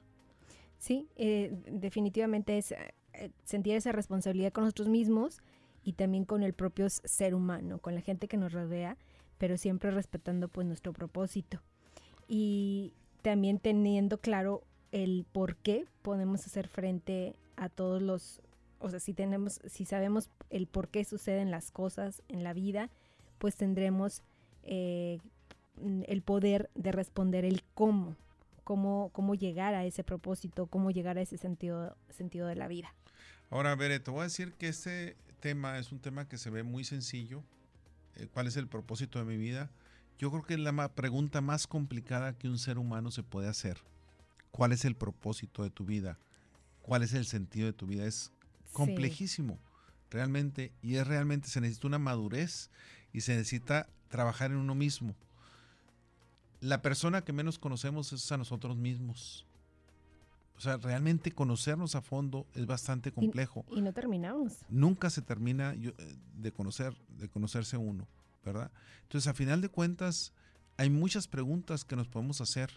[0.78, 5.42] Sí, eh, definitivamente es eh, sentir esa responsabilidad con nosotros mismos
[5.84, 9.00] y también con el propio ser humano, con la gente que nos rodea,
[9.40, 11.64] pero siempre respetando pues nuestro propósito.
[12.28, 12.94] Y
[13.24, 18.44] también teniendo claro el por qué podemos hacer frente a todos los,
[18.86, 22.92] o sea, si tenemos, si sabemos el por qué suceden las cosas en la vida,
[23.40, 24.22] pues tendremos
[24.62, 25.18] eh,
[26.06, 28.16] el poder de responder el cómo,
[28.64, 32.94] cómo, cómo llegar a ese propósito, cómo llegar a ese sentido, sentido de la vida.
[33.50, 36.62] Ahora, Bere, te voy a decir que este tema es un tema que se ve
[36.62, 37.44] muy sencillo.
[38.18, 39.72] Eh, ¿Cuál es el propósito de mi vida?
[40.20, 43.80] Yo creo que es la pregunta más complicada que un ser humano se puede hacer.
[44.52, 46.20] ¿Cuál es el propósito de tu vida?
[46.84, 48.06] ¿Cuál es el sentido de tu vida?
[48.06, 48.32] Es
[48.76, 49.58] complejísimo,
[50.12, 52.70] realmente, y es realmente, se necesita una madurez
[53.14, 55.16] y se necesita trabajar en uno mismo.
[56.60, 59.46] La persona que menos conocemos es a nosotros mismos.
[60.58, 63.66] O sea, realmente conocernos a fondo es bastante complejo.
[63.72, 64.66] Y, no terminamos.
[64.70, 65.94] Nunca se termina eh,
[66.38, 68.08] de conocer, de conocerse uno,
[68.44, 68.72] ¿verdad?
[69.04, 70.34] Entonces, a final de cuentas,
[70.78, 72.72] hay muchas preguntas que nos podemos hacer.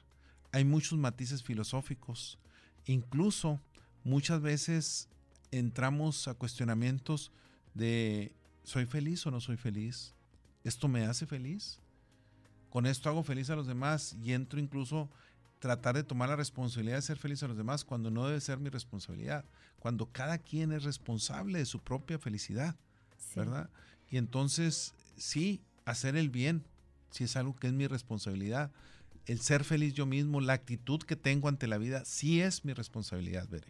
[0.53, 2.39] Hay muchos matices filosóficos.
[2.87, 3.61] Incluso
[4.05, 5.09] muchas veces
[5.51, 7.33] entramos a cuestionamientos
[7.75, 8.33] de
[8.65, 10.15] ¿soy feliz o no soy feliz?
[10.65, 11.79] ¿Esto me hace feliz?
[12.71, 14.17] ¿Con esto hago feliz a los demás?
[14.23, 15.09] Y entro incluso
[15.59, 18.59] tratar de tomar la responsabilidad de ser feliz a los demás cuando no debe ser
[18.59, 19.45] mi responsabilidad,
[19.79, 22.77] cuando cada quien es responsable de su propia felicidad,
[23.35, 23.71] ¿verdad?
[24.11, 26.65] Y entonces, sí, hacer el bien,
[27.11, 28.71] si es algo que es mi responsabilidad,
[29.27, 32.73] el ser feliz yo mismo, la actitud que tengo ante la vida, sí es mi
[32.73, 33.69] responsabilidad, Bere.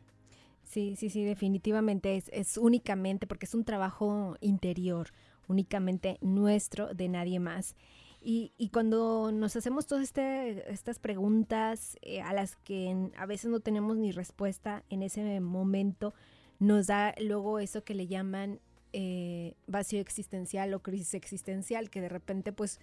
[0.69, 5.09] Sí, sí, sí, definitivamente es, es únicamente, porque es un trabajo interior,
[5.47, 7.75] únicamente nuestro, de nadie más.
[8.21, 13.51] Y, y cuando nos hacemos todas este, estas preguntas eh, a las que a veces
[13.51, 16.13] no tenemos ni respuesta en ese momento,
[16.59, 18.61] nos da luego eso que le llaman
[18.93, 22.79] eh, vacío existencial o crisis existencial, que de repente pues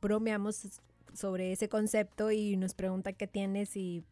[0.00, 0.80] bromeamos
[1.12, 4.04] sobre ese concepto y nos pregunta qué tienes y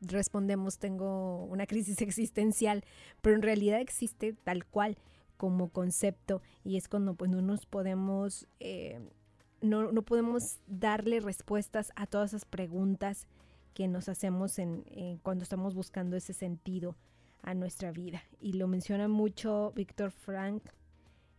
[0.00, 2.84] respondemos tengo una crisis existencial,
[3.22, 4.96] pero en realidad existe tal cual
[5.36, 9.00] como concepto y es cuando pues no nos podemos eh,
[9.60, 13.26] no, no, podemos darle respuestas a todas esas preguntas
[13.72, 14.84] que nos hacemos en,
[15.22, 16.94] cuando estamos buscando ese sentido
[17.42, 18.22] a nuestra vida.
[18.40, 20.62] Y lo menciona mucho Víctor Frank,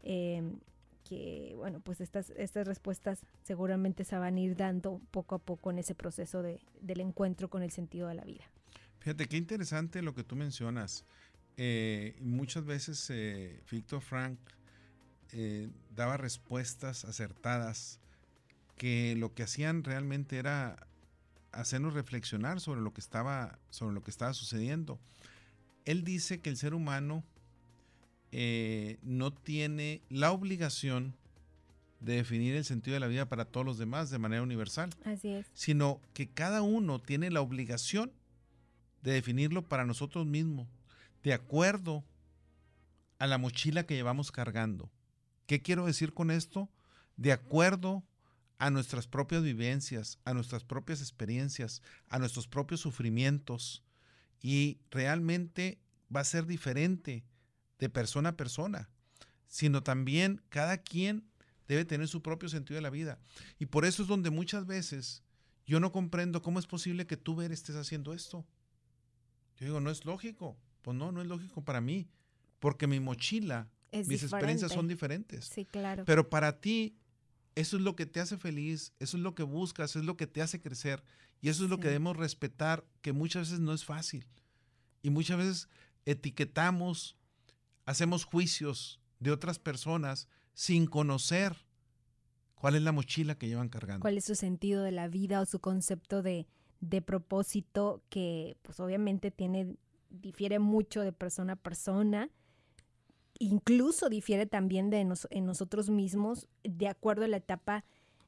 [0.04, 0.60] em,
[1.08, 5.72] que bueno, pues estas, estas respuestas seguramente se van a ir dando poco a poco
[5.72, 8.44] en ese proceso de, del encuentro con el sentido de la vida.
[9.00, 11.06] Fíjate, qué interesante lo que tú mencionas.
[11.58, 14.40] Eh, muchas veces eh, Víctor Frank
[15.32, 18.00] eh, daba respuestas acertadas
[18.76, 20.88] que lo que hacían realmente era
[21.52, 25.00] hacernos reflexionar sobre lo que estaba, sobre lo que estaba sucediendo.
[25.86, 27.24] Él dice que el ser humano
[28.38, 31.16] eh, no tiene la obligación
[32.02, 34.90] de definir el sentido de la vida para todos los demás de manera universal.
[35.06, 35.46] Así es.
[35.54, 38.12] Sino que cada uno tiene la obligación
[39.04, 40.68] de definirlo para nosotros mismos,
[41.24, 42.04] de acuerdo
[43.20, 44.92] a la mochila que llevamos cargando.
[45.48, 46.68] ¿Qué quiero decir con esto?
[47.16, 48.04] De acuerdo
[48.58, 53.82] a nuestras propias vivencias, a nuestras propias experiencias, a nuestros propios sufrimientos.
[54.42, 55.80] Y realmente
[56.14, 57.24] va a ser diferente
[57.80, 58.90] de persona a persona,
[59.48, 61.28] sino también cada quien
[61.68, 63.20] debe tener su propio sentido de la vida.
[63.60, 65.24] Y por eso es donde muchas veces
[65.66, 68.46] yo no comprendo cómo es posible que tú, Ver, estés haciendo esto.
[69.58, 70.58] Yo digo, no es lógico.
[70.82, 72.08] Pues no, no es lógico para mí,
[72.60, 75.46] porque mi mochila, mis experiencias son diferentes.
[75.46, 76.06] Sí, claro.
[76.06, 76.96] Pero para ti
[77.56, 80.28] eso es lo que te hace feliz, eso es lo que buscas, es lo que
[80.28, 81.04] te hace crecer
[81.42, 84.28] y eso es lo que debemos respetar, que muchas veces no es fácil.
[85.02, 85.70] Y muchas veces
[86.06, 87.16] etiquetamos,
[87.86, 91.56] hacemos juicios de otras personas sin conocer
[92.56, 94.02] cuál es la mochila que llevan cargando.
[94.02, 96.48] ¿Cuál es su sentido de la vida o su concepto de,
[96.82, 99.76] de propósito que pues obviamente tiene,
[100.10, 102.30] difiere mucho de persona a persona?
[103.40, 107.84] incluso difiere también de en nosotros mismos de acuerdo a la etapa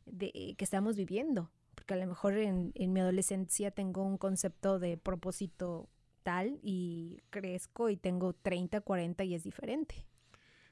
[0.05, 1.51] de, que estamos viviendo.
[1.75, 5.89] Porque a lo mejor en, mi adolescencia tengo un concepto de propósito
[6.27, 10.05] tal y crezco y tengo 30, 40 y es diferente.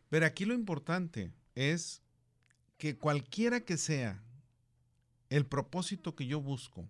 [0.09, 2.01] Pero aquí lo importante es
[2.77, 4.21] que cualquiera que sea
[5.29, 6.89] el propósito que yo busco,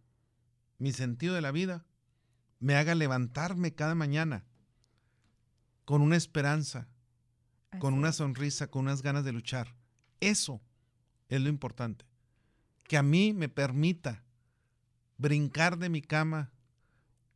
[0.80, 1.86] mi sentido de la vida,
[2.60, 4.46] me haga levantarme cada mañana
[5.86, 6.88] con una esperanza,
[7.78, 9.76] con una sonrisa, con unas ganas de luchar.
[10.22, 10.60] Eso
[11.30, 12.04] es lo importante.
[12.86, 14.24] Que a mí me permita
[15.20, 16.52] brincar de mi cama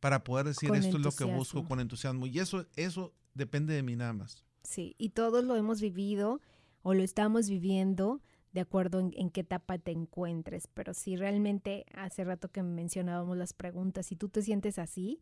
[0.00, 2.26] para poder decir esto es lo que busco con entusiasmo.
[2.26, 4.44] Y eso, eso depende de mí nada más.
[4.62, 6.40] Sí, y todos lo hemos vivido
[6.82, 10.66] o lo estamos viviendo de acuerdo en, qué etapa te encuentres.
[10.66, 15.20] Pero si realmente hace rato que mencionábamos las preguntas, si tú te sientes así,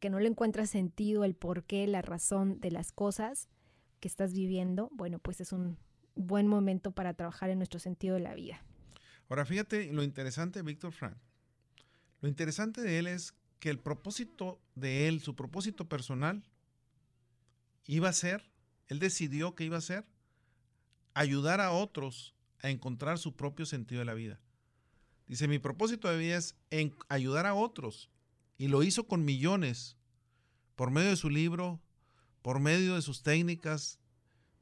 [0.00, 3.48] que no le encuentras sentido, el porqué, la razón de las cosas
[4.00, 5.78] que estás viviendo, bueno, pues es un
[6.14, 8.64] buen momento para trabajar en nuestro sentido de la vida.
[9.28, 11.16] Ahora, fíjate lo interesante de Víctor Frank.
[12.20, 16.42] Lo interesante de él es que el propósito de él, su propósito personal,
[17.86, 18.50] iba a ser,
[18.88, 20.04] él decidió que iba a ser
[21.14, 24.40] ayudar a otros a encontrar su propio sentido de la vida.
[25.26, 28.10] Dice, mi propósito de vida es en ayudar a otros.
[28.58, 29.96] Y lo hizo con millones,
[30.74, 31.80] por medio de su libro,
[32.42, 33.98] por medio de sus técnicas,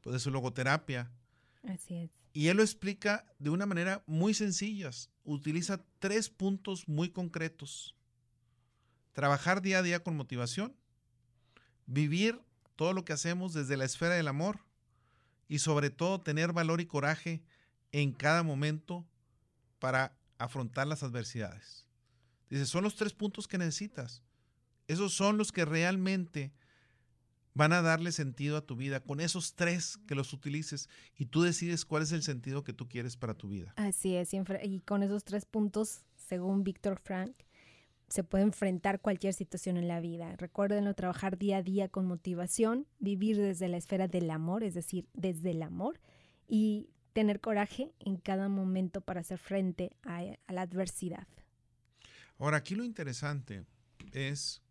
[0.02, 1.10] pues, de su logoterapia.
[1.62, 2.10] Así es.
[2.32, 4.90] Y él lo explica de una manera muy sencilla.
[5.24, 7.97] Utiliza tres puntos muy concretos.
[9.18, 10.76] Trabajar día a día con motivación,
[11.86, 12.40] vivir
[12.76, 14.60] todo lo que hacemos desde la esfera del amor
[15.48, 17.42] y sobre todo tener valor y coraje
[17.90, 19.04] en cada momento
[19.80, 21.84] para afrontar las adversidades.
[22.48, 24.22] Dice, son los tres puntos que necesitas.
[24.86, 26.52] Esos son los que realmente
[27.54, 29.00] van a darle sentido a tu vida.
[29.00, 32.88] Con esos tres que los utilices y tú decides cuál es el sentido que tú
[32.88, 33.74] quieres para tu vida.
[33.74, 37.34] Así es, y con esos tres puntos, según Víctor Frank,
[38.08, 40.34] se puede enfrentar cualquier situación en la vida.
[40.36, 45.08] Recuérdenlo, trabajar día a día con motivación, vivir desde la esfera del amor, es decir,
[45.12, 46.00] desde el amor,
[46.46, 51.26] y tener coraje en cada momento para hacer frente a, la adversidad.
[52.38, 53.64] Ahora, aquí lo interesante
[54.12, 54.62] es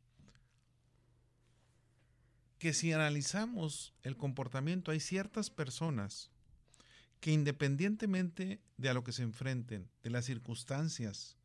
[2.57, 6.31] que si analizamos el comportamiento, hay ciertas personas
[7.19, 11.36] que independientemente de a lo que se enfrenten, de las circunstancias,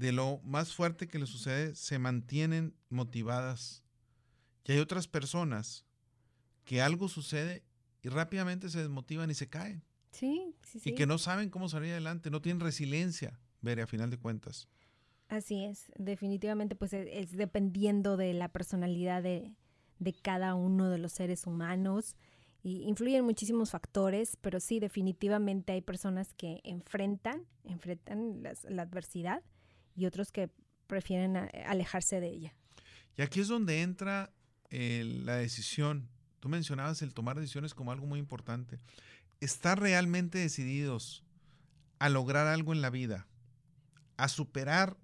[0.00, 3.84] de lo más fuerte que les sucede, se mantienen motivadas.
[4.64, 5.84] Y hay otras personas
[6.64, 7.64] que algo sucede
[8.02, 9.84] y rápidamente se desmotivan y se caen.
[10.12, 10.90] Sí, sí, sí.
[10.90, 14.68] Y que no saben cómo salir adelante, no tienen resiliencia, Veré, a final de cuentas.
[15.28, 19.54] Así es, definitivamente pues es, dependiendo de la personalidad de,
[20.22, 22.16] cada uno de los seres humanos
[22.62, 29.42] y influyen muchísimos factores, pero sí, definitivamente hay personas que enfrentan, enfrentan la adversidad
[30.00, 30.50] y otros que
[30.86, 31.36] prefieren
[31.66, 32.54] alejarse de ella.
[33.16, 34.32] Y aquí es donde entra
[34.70, 36.08] la decisión.
[36.40, 38.78] Tú mencionabas el tomar decisiones como algo muy importante
[39.40, 41.24] estar realmente decididos
[41.98, 43.26] a lograr algo en la vida,
[44.16, 44.96] a superar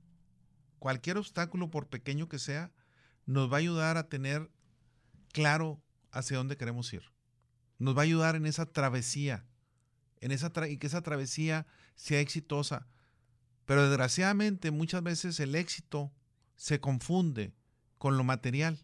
[0.78, 2.70] cualquier obstáculo, por pequeño que sea,
[3.24, 4.50] nos va a ayudar a tener
[5.32, 7.02] claro hacia dónde queremos ir.
[7.78, 9.46] Nos va a ayudar en esa travesía,
[10.20, 12.87] en esa y que esa travesía sea exitosa.
[13.66, 16.12] Pero desgraciadamente muchas veces el éxito
[16.55, 17.52] se confunde
[17.98, 18.79] con lo material.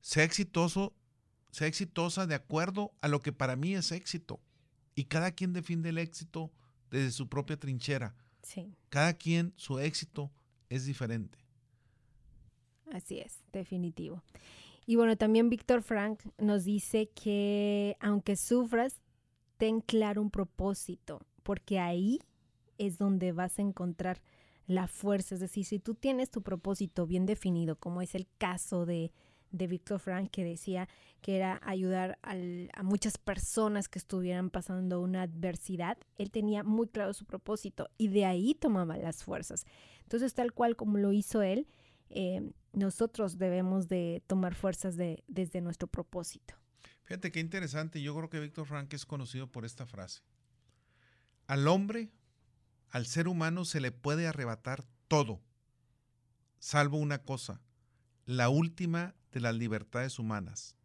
[0.00, 0.94] Sea exitoso,
[1.50, 4.40] sea exitosa de acuerdo a lo que para mí es éxito.
[4.94, 6.50] Y cada quien defiende el éxito
[6.90, 8.16] desde su propia trinchera.
[8.42, 8.74] Sí.
[8.88, 10.32] Cada quien, su éxito
[10.70, 11.38] es diferente.
[12.92, 14.22] Así es, definitivo.
[14.86, 19.02] Y bueno, también Víctor Frank nos dice que aunque sufras,
[19.56, 22.20] ten claro un propósito, porque ahí
[22.78, 24.22] es donde vas a encontrar
[24.66, 25.34] la fuerza.
[25.34, 29.12] Es decir, si tú tienes tu propósito bien definido, como es el caso de
[29.50, 30.88] de Víctor Frank que decía
[31.22, 37.12] que era ayudar a muchas personas que estuvieran pasando una adversidad, él tenía muy claro
[37.14, 39.64] su propósito y de ahí tomaba las fuerzas.
[40.02, 41.66] Entonces, tal cual como lo hizo él,
[42.10, 46.54] eh, nosotros debemos de tomar fuerzas de, desde nuestro propósito.
[47.02, 50.22] Fíjate qué interesante, yo creo que Víctor Frank es conocido por esta frase.
[51.46, 52.10] Al hombre,
[52.90, 55.40] al ser humano se le puede arrebatar todo,
[56.58, 57.60] salvo una cosa,
[58.24, 60.76] la última de las libertades humanas,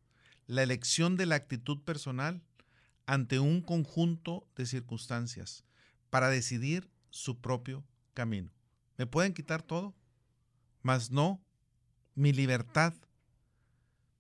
[0.47, 2.43] la elección de la actitud personal
[3.05, 5.63] ante un conjunto de circunstancias
[6.09, 7.83] para decidir su propio
[8.13, 8.51] camino.
[8.97, 9.95] ¿Me pueden quitar todo?
[10.81, 11.41] Mas no
[12.15, 12.93] mi libertad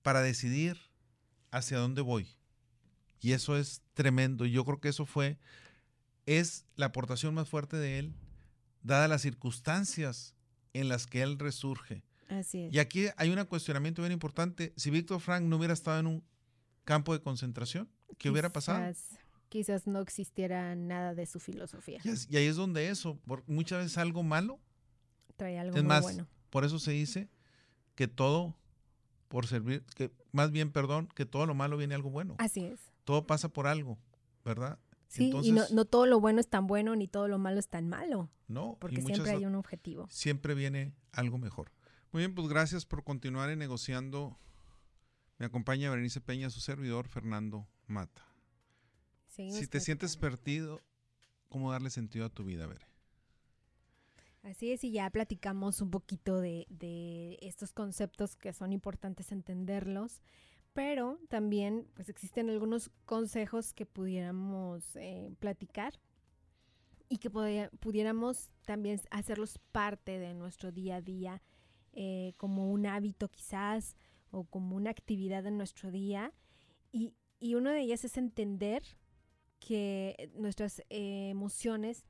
[0.01, 0.77] para decidir
[1.51, 2.35] hacia dónde voy.
[3.19, 4.45] Y eso es tremendo.
[4.45, 5.37] Yo creo que eso fue,
[6.39, 8.13] es la aportación más fuerte de él,
[8.83, 10.35] dadas las circunstancias
[10.73, 12.03] en las que él resurge
[12.53, 14.73] y aquí hay un cuestionamiento bien importante.
[14.77, 16.23] Si Víctor Frank no hubiera estado en un
[16.85, 18.93] campo de concentración, ¿qué hubiera pasado?
[19.49, 21.99] quizás no existiera nada de su filosofía.
[22.05, 24.61] Y, ahí es donde eso, muchas veces algo malo
[25.35, 26.25] trae algo es muy más, bueno.
[26.49, 27.27] Por eso se dice
[27.95, 28.55] que todo
[29.27, 32.35] por servir, que más bien, perdón, que todo lo malo viene algo bueno.
[32.37, 32.79] Así es.
[33.03, 33.97] Todo pasa por algo,
[34.45, 34.79] ¿verdad?
[35.11, 37.67] Sí, y no, no, todo lo bueno es tan bueno ni todo lo malo es
[37.67, 38.29] tan malo.
[38.47, 40.07] No, porque siempre hay un objetivo.
[40.09, 41.69] Siempre viene algo mejor.
[42.13, 44.37] Muy bien, pues gracias por continuar en negociando.
[45.37, 48.25] Me acompaña Berenice Peña, su servidor, Fernando Mata.
[49.27, 50.79] si te sientes perdido,
[51.49, 52.87] ¿cómo darle sentido a tu vida, Bere?
[54.43, 60.21] Así es, y ya platicamos un poquito de, estos conceptos que son importantes entenderlos,
[60.73, 65.99] pero también pues existen algunos consejos que pudiéramos eh, platicar
[67.09, 71.41] y que pudiéramos también hacerlos parte de nuestro día a día,
[71.91, 73.97] eh, como un hábito quizás
[74.29, 76.33] o como una actividad en nuestro día.
[76.93, 78.83] Y, y uno de ellas es entender
[79.59, 82.05] que nuestras eh, emociones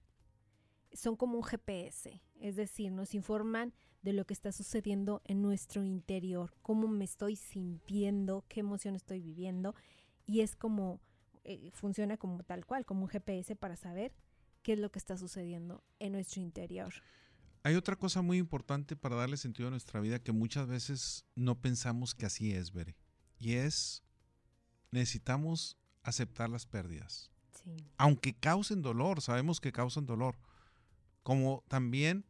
[0.94, 5.84] son como un GPS, es decir, nos informan de lo que está sucediendo en nuestro
[5.84, 9.76] interior, cómo me estoy sintiendo, qué emoción estoy viviendo,
[10.26, 11.00] y es como,
[11.44, 14.14] eh, funciona como tal cual, como un GPS para saber
[14.64, 16.94] qué es lo que está sucediendo en nuestro interior.
[17.64, 21.62] Hay otra cosa muy importante para darle sentido a nuestra vida que muchas veces no
[21.62, 22.96] pensamos que así es, Bere,
[23.38, 24.04] y es
[24.90, 27.32] necesitamos aceptar las pérdidas.
[27.98, 30.36] Aunque causen dolor, sabemos que causan dolor
[31.22, 32.26] como también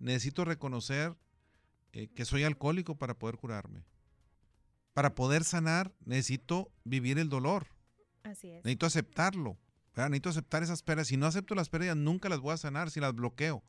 [0.00, 1.16] necesito reconocer
[1.92, 3.84] eh, que soy alcohólico para poder curarme.
[4.92, 7.68] Para poder sanar necesito vivir el dolor.
[8.24, 8.64] Así es.
[8.64, 9.58] Necesito aceptarlo.
[9.96, 11.08] Necesito aceptar esas pérdidas.
[11.08, 13.62] Si no acepto las pérdidas, nunca las voy a sanar si las bloqueo.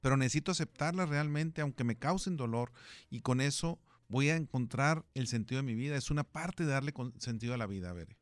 [0.00, 2.72] Pero necesito aceptarlas realmente, aunque me causen dolor.
[3.10, 5.96] Y con eso voy a encontrar el sentido de mi vida.
[5.96, 8.16] Es una parte de darle sentido a la vida, ver.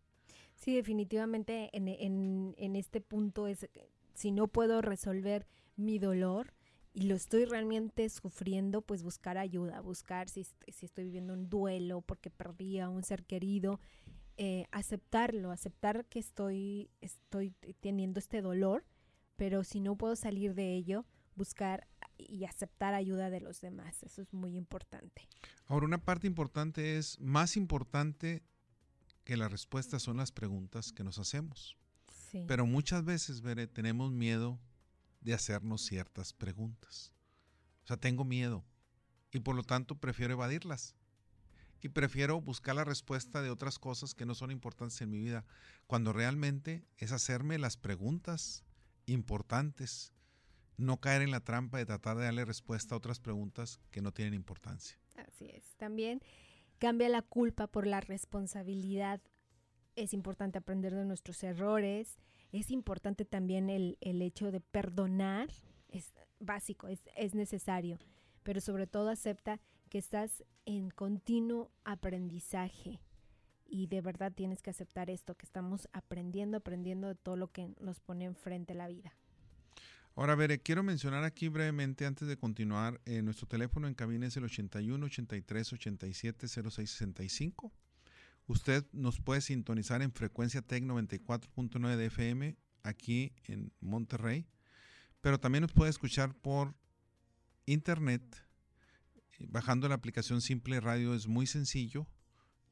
[0.54, 3.68] Sí, definitivamente en, en este punto es,
[4.14, 5.46] si no puedo resolver
[5.76, 6.54] mi dolor
[6.92, 12.00] y lo estoy realmente sufriendo, pues buscar ayuda, buscar si, si estoy viviendo un duelo
[12.00, 13.80] porque perdí a un ser querido,
[14.36, 18.84] eh, aceptarlo, aceptar que estoy, estoy teniendo este dolor,
[19.36, 21.04] pero si no puedo salir de ello,
[21.36, 21.86] buscar
[22.18, 24.02] y aceptar ayuda de los demás.
[24.02, 25.28] Eso es muy importante.
[25.66, 28.42] Ahora, una parte importante es, más importante
[29.24, 31.76] que las respuestas son las preguntas que nos hacemos.
[32.46, 34.58] Pero muchas veces, Bere, tenemos miedo
[35.20, 37.12] de hacernos ciertas preguntas.
[37.84, 38.64] O sea, tengo miedo
[39.32, 40.96] y por lo tanto prefiero evadirlas.
[41.82, 45.46] Y prefiero buscar la respuesta de otras cosas que no son importantes en mi vida,
[45.86, 48.64] cuando realmente es hacerme las preguntas
[49.06, 50.12] importantes,
[50.76, 54.12] no caer en la trampa de tratar de darle respuesta a otras preguntas que no
[54.12, 54.98] tienen importancia.
[55.16, 55.74] Así es.
[55.76, 56.20] También
[56.78, 59.22] cambia la culpa por la responsabilidad.
[59.96, 62.18] Es importante aprender de nuestros errores
[62.52, 65.48] es importante también el, hecho de perdonar,
[65.88, 67.98] es básico, es, es necesario,
[68.42, 73.00] pero sobre todo acepta que estás en continuo aprendizaje
[73.66, 77.68] y de verdad tienes que aceptar esto, que estamos aprendiendo, aprendiendo de todo lo que
[77.80, 79.14] nos pone enfrente la vida.
[80.16, 84.36] Ahora, Bere, quiero mencionar aquí brevemente antes de continuar, eh, nuestro teléfono en cabina es
[84.36, 87.72] el 81 83 87 06 65.
[88.50, 94.44] Usted nos puede sintonizar en frecuencia TEC 94.9 de FM aquí en Monterrey,
[95.20, 96.74] pero también nos puede escuchar por
[97.64, 98.24] internet.
[99.38, 102.08] Eh, bajando la aplicación Simple Radio es muy sencillo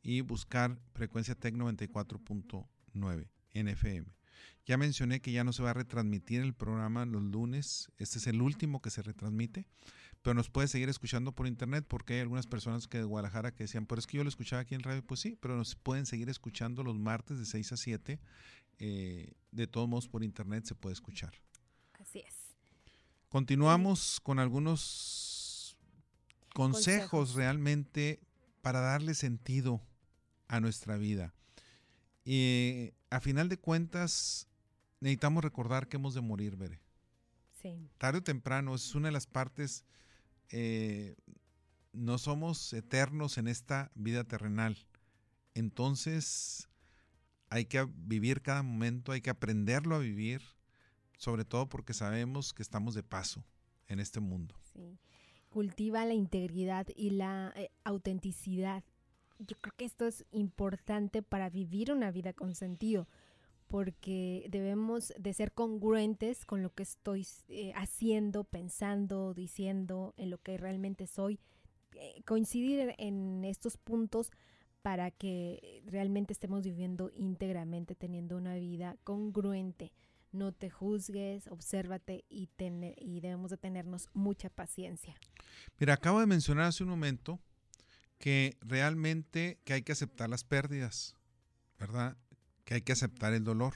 [0.03, 4.18] y buscar frecuencia TEC 94.9 en FM.
[4.67, 7.91] Ya mencioné que ya no se va a retransmitir el programa los lunes.
[7.99, 9.67] Este es el último que se retransmite
[10.23, 13.65] pero nos puede seguir escuchando por internet porque hay algunas personas que de Guadalajara que
[13.65, 16.07] decían, pero es que yo lo escuchaba aquí en radio, pues sí, pero nos pueden
[16.07, 18.21] seguir escuchando los martes de 6 a 7,
[18.79, 21.33] eh, de todos modos por internet se puede escuchar.
[21.95, 22.35] Así es.
[23.29, 25.77] Continuamos con algunos
[26.55, 28.21] consejos, realmente
[28.63, 29.81] para darle sentido
[30.49, 31.35] a nuestra vida.
[32.25, 34.49] Y a final de cuentas,
[35.01, 36.81] necesitamos recordar que hemos de morir, Bere.
[37.63, 37.91] Sí.
[37.99, 39.85] Tarde o temprano, es una de las partes
[40.51, 41.17] eh,
[41.93, 44.77] no somos eternos en esta vida terrenal.
[45.55, 46.69] Entonces
[47.51, 50.43] hay que vivir cada momento, hay que aprenderlo a vivir,
[51.17, 53.45] sobre todo porque sabemos que estamos de paso
[53.89, 54.55] en este mundo.
[55.49, 58.85] Cultiva la integridad y la eh, autenticidad.
[59.39, 63.09] Yo creo que esto es importante para vivir una vida con sentido
[63.69, 70.39] porque debemos de ser congruentes con lo que estoy eh, haciendo, pensando, diciendo, en lo
[70.39, 71.39] que realmente soy.
[71.95, 74.31] Eh, coincidir en estos puntos
[74.83, 79.93] para que realmente estemos viviendo íntegramente, teniendo una vida congruente.
[80.33, 82.49] No te juzgues, obsérvate y,
[82.97, 85.15] y debemos de tenernos mucha paciencia.
[85.79, 87.39] Mira, acabo de mencionar hace un momento
[88.19, 91.15] que realmente que hay que aceptar las pérdidas,
[91.79, 92.17] ¿verdad?
[92.65, 93.75] Que hay que aceptar el dolor.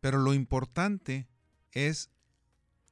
[0.00, 1.28] Pero lo importante
[1.70, 2.10] es,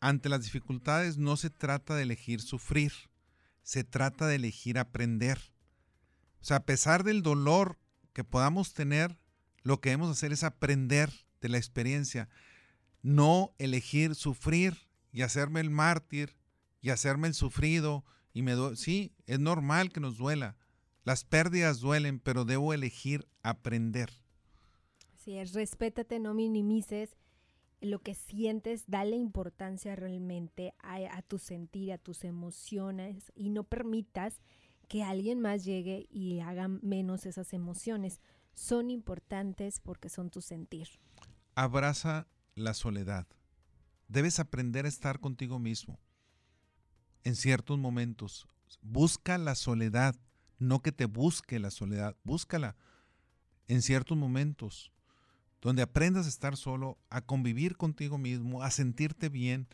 [0.01, 2.93] ante las dificultades no se trata de elegir sufrir,
[3.63, 5.39] se trata de elegir aprender.
[6.41, 7.79] O sea, a pesar del dolor
[8.13, 9.19] que podamos tener,
[9.63, 11.11] lo que debemos hacer es aprender
[11.41, 12.29] de la experiencia,
[13.03, 16.37] no elegir sufrir y hacerme el mártir
[16.81, 20.57] y hacerme el sufrido y me sí, es normal que nos duela.
[21.05, 24.11] Las pérdidas duelen, pero debo elegir aprender.
[25.15, 27.17] Así es, respétate, no minimices
[27.81, 33.65] lo que sientes, dale importancia realmente a, a tu sentir, a tus emociones y no
[33.65, 34.41] permitas
[34.89, 38.21] que alguien más llegue y haga menos esas emociones.
[38.55, 40.89] Son importantes porque son tu sentir.
[41.55, 43.27] Abraza la soledad.
[44.09, 45.99] Debes aprender a estar contigo mismo
[47.25, 48.47] en ciertos momentos.
[48.83, 50.17] Busca la soledad,
[50.59, 52.77] no que te busque la soledad, búscala
[53.69, 54.93] en ciertos momentos
[55.61, 59.69] donde aprendas a estar solo, a convivir contigo mismo, a sentirte bien,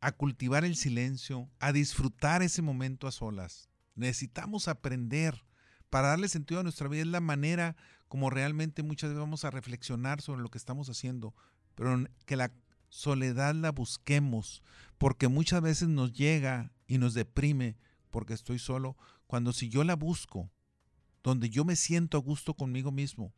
[0.00, 3.68] a cultivar el silencio, a disfrutar ese momento a solas.
[3.94, 5.44] Necesitamos aprender
[5.90, 7.02] para darle sentido a nuestra vida.
[7.02, 7.76] Es la manera
[8.08, 11.34] como realmente muchas veces vamos a reflexionar sobre lo que estamos haciendo,
[11.74, 12.52] pero que la
[12.92, 14.62] soledad la busquemos,
[14.98, 17.78] porque muchas veces nos llega y nos deprime
[18.10, 20.50] porque estoy solo, cuando si yo la busco,
[21.22, 23.32] donde yo me siento a gusto conmigo mismo,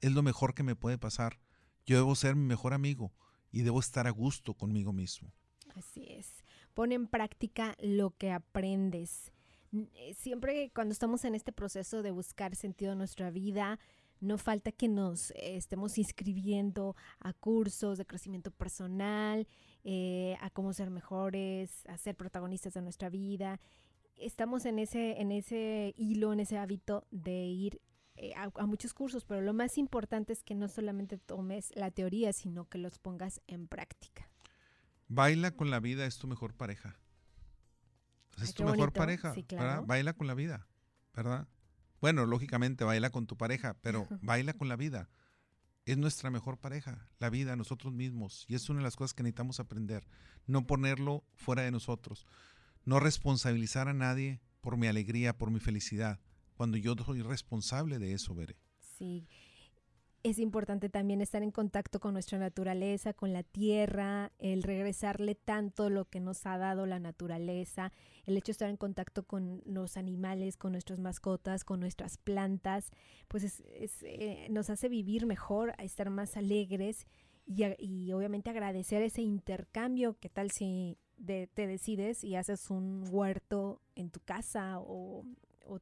[0.00, 1.38] es lo mejor que me puede pasar.
[1.86, 3.14] Yo debo ser mi mejor amigo
[3.52, 5.32] y debo estar a gusto conmigo mismo.
[5.76, 6.42] Así es.
[6.74, 9.32] Pon en práctica lo que aprendes.
[9.72, 13.78] Eh, siempre cuando estamos en este proceso de buscar sentido en nuestra vida,
[14.20, 19.46] no falta que nos eh, estemos inscribiendo a cursos de crecimiento personal,
[19.84, 23.60] eh, a cómo ser mejores, a ser protagonistas de nuestra vida.
[24.16, 27.80] Estamos en ese, en ese hilo, en ese hábito de ir
[28.16, 32.32] eh, a, muchos cursos, pero lo más importante es que no solamente tomes la teoría,
[32.32, 34.30] sino que los pongas en práctica.
[35.08, 36.96] Baila con la vida es tu mejor pareja.
[38.42, 39.34] es tu mejor pareja,
[39.84, 40.66] Baila con la vida,
[41.14, 41.46] ¿verdad?
[42.00, 45.08] Bueno, lógicamente baila con tu pareja, pero baila con la vida.
[45.84, 48.44] Es nuestra mejor pareja, la vida, nosotros mismos.
[48.48, 50.06] Y es una de las cosas que necesitamos aprender.
[50.46, 52.26] No ponerlo fuera de nosotros.
[52.84, 56.20] No responsabilizar a nadie por mi alegría, por mi felicidad
[56.56, 58.56] cuando yo soy responsable de eso, veré.
[58.78, 59.28] Sí.
[60.26, 65.88] Es importante también estar en contacto con nuestra naturaleza, con la tierra, el regresarle tanto
[65.88, 67.92] lo que nos ha dado la naturaleza,
[68.24, 72.90] el hecho de estar en contacto con los animales, con nuestras mascotas, con nuestras plantas,
[73.28, 77.06] pues es, eh, nos hace vivir mejor, estar más alegres
[77.46, 80.18] y, obviamente agradecer ese intercambio.
[80.18, 85.24] ¿Qué tal si te decides y haces un huerto en tu casa o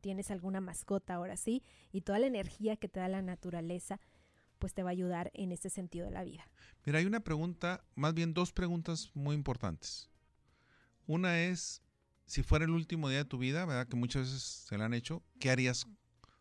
[0.01, 4.01] tienes alguna mascota ahora sí, y toda la energía que te da la naturaleza,
[4.59, 6.49] pues te va a ayudar en ese sentido de la vida.
[6.85, 10.11] Mira, hay una pregunta, más bien dos preguntas muy importantes.
[11.07, 11.83] Una es,
[12.27, 13.89] si fuera el último día de tu vida, ¿verdad?
[13.89, 15.87] Que muchas veces se la han hecho, ¿qué harías?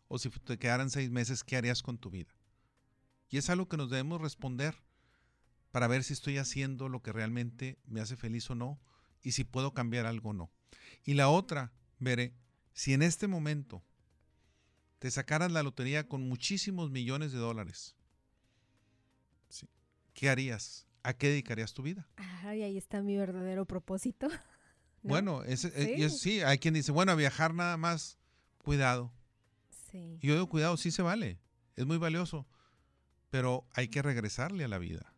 [0.08, 2.34] O si te quedaran seis meses, ¿qué harías con tu vida?
[3.28, 4.76] Y es algo que nos debemos responder
[5.70, 8.80] para ver si estoy haciendo lo que realmente me hace feliz o no,
[9.22, 10.50] y si puedo cambiar algo o no.
[11.02, 12.34] Y la otra, veré,
[12.72, 13.82] si en este momento
[14.98, 17.96] te sacaras la lotería con muchísimos millones de dólares,
[20.14, 20.86] ¿qué harías?
[21.02, 22.08] ¿A qué dedicarías tu vida?
[22.16, 24.28] Ay, ahí está mi verdadero propósito.
[25.06, 26.40] Bueno, eh, ¿Sí?
[26.40, 28.18] hay quien dice, bueno, a viajar nada más,
[28.56, 29.12] cuidado.
[29.90, 30.18] Sí.
[30.22, 31.38] Y yo digo, cuidado, sí se vale,
[31.76, 32.48] es muy valioso,
[33.28, 35.14] pero hay que regresarle a la vida.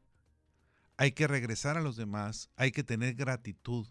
[0.97, 3.87] Hay que regresar a los demás, hay que tener gratitud.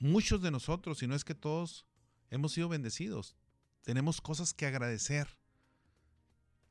[0.00, 1.86] Muchos de nosotros, si no es que todos,
[2.28, 3.36] hemos sido bendecidos.
[3.82, 5.28] Tenemos cosas que agradecer.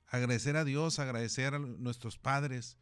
[0.07, 2.77] Agradecer a Dios, agradecer a nuestros padres,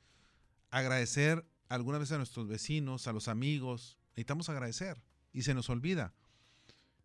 [0.70, 3.98] agradecer alguna vez a nuestros vecinos, a los amigos.
[4.10, 5.02] Necesitamos agradecer
[5.34, 6.14] y se nos olvida.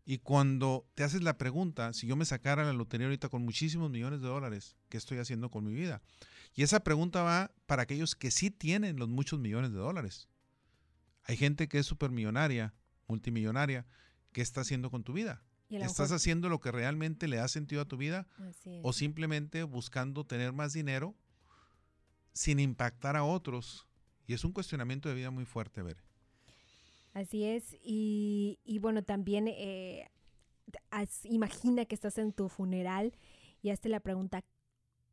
[0.04, 3.90] Y cuando te haces la pregunta, si yo me sacara la lotería ahorita con muchísimos
[3.90, 6.02] millones de dólares, ¿qué estoy haciendo con mi vida?
[6.54, 10.28] Y esa pregunta va para aquellos que sí tienen los muchos millones de dólares.
[11.24, 12.74] Hay gente que es supermillonaria,
[13.06, 13.86] multimillonaria,
[14.32, 15.42] ¿qué está haciendo con tu vida?
[15.70, 18.26] ¿Estás haciendo lo que realmente le da sentido a tu vida?
[18.82, 21.14] O simplemente buscando tener más dinero
[22.32, 23.86] sin impactar a otros.
[24.26, 26.02] Y es un cuestionamiento de vida muy fuerte, ver.
[27.12, 27.76] Así es.
[27.82, 30.08] Y, bueno, también eh,
[31.24, 33.12] imagina que estás en tu funeral
[33.60, 34.44] y hazte la pregunta,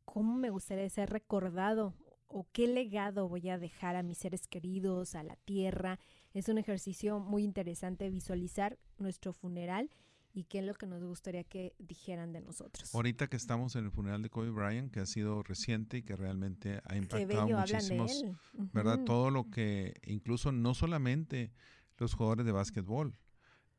[0.04, 1.94] ¿cómo me gustaría ser recordado?
[2.26, 5.98] ¿O qué legado voy a dejar a mis seres queridos, a la tierra?
[6.32, 9.90] Es un ejercicio muy interesante visualizar nuestro funeral
[10.32, 12.94] y qué es lo que nos gustaría que dijeran de nosotros.
[12.94, 16.16] Ahorita que estamos en el funeral de Kobe Bryant, que ha sido reciente y que
[16.16, 18.24] realmente ha impactado muchísimos,
[18.72, 19.00] ¿verdad?
[19.04, 21.52] Todo lo que, incluso no solamente
[21.98, 23.16] los jugadores de básquetbol,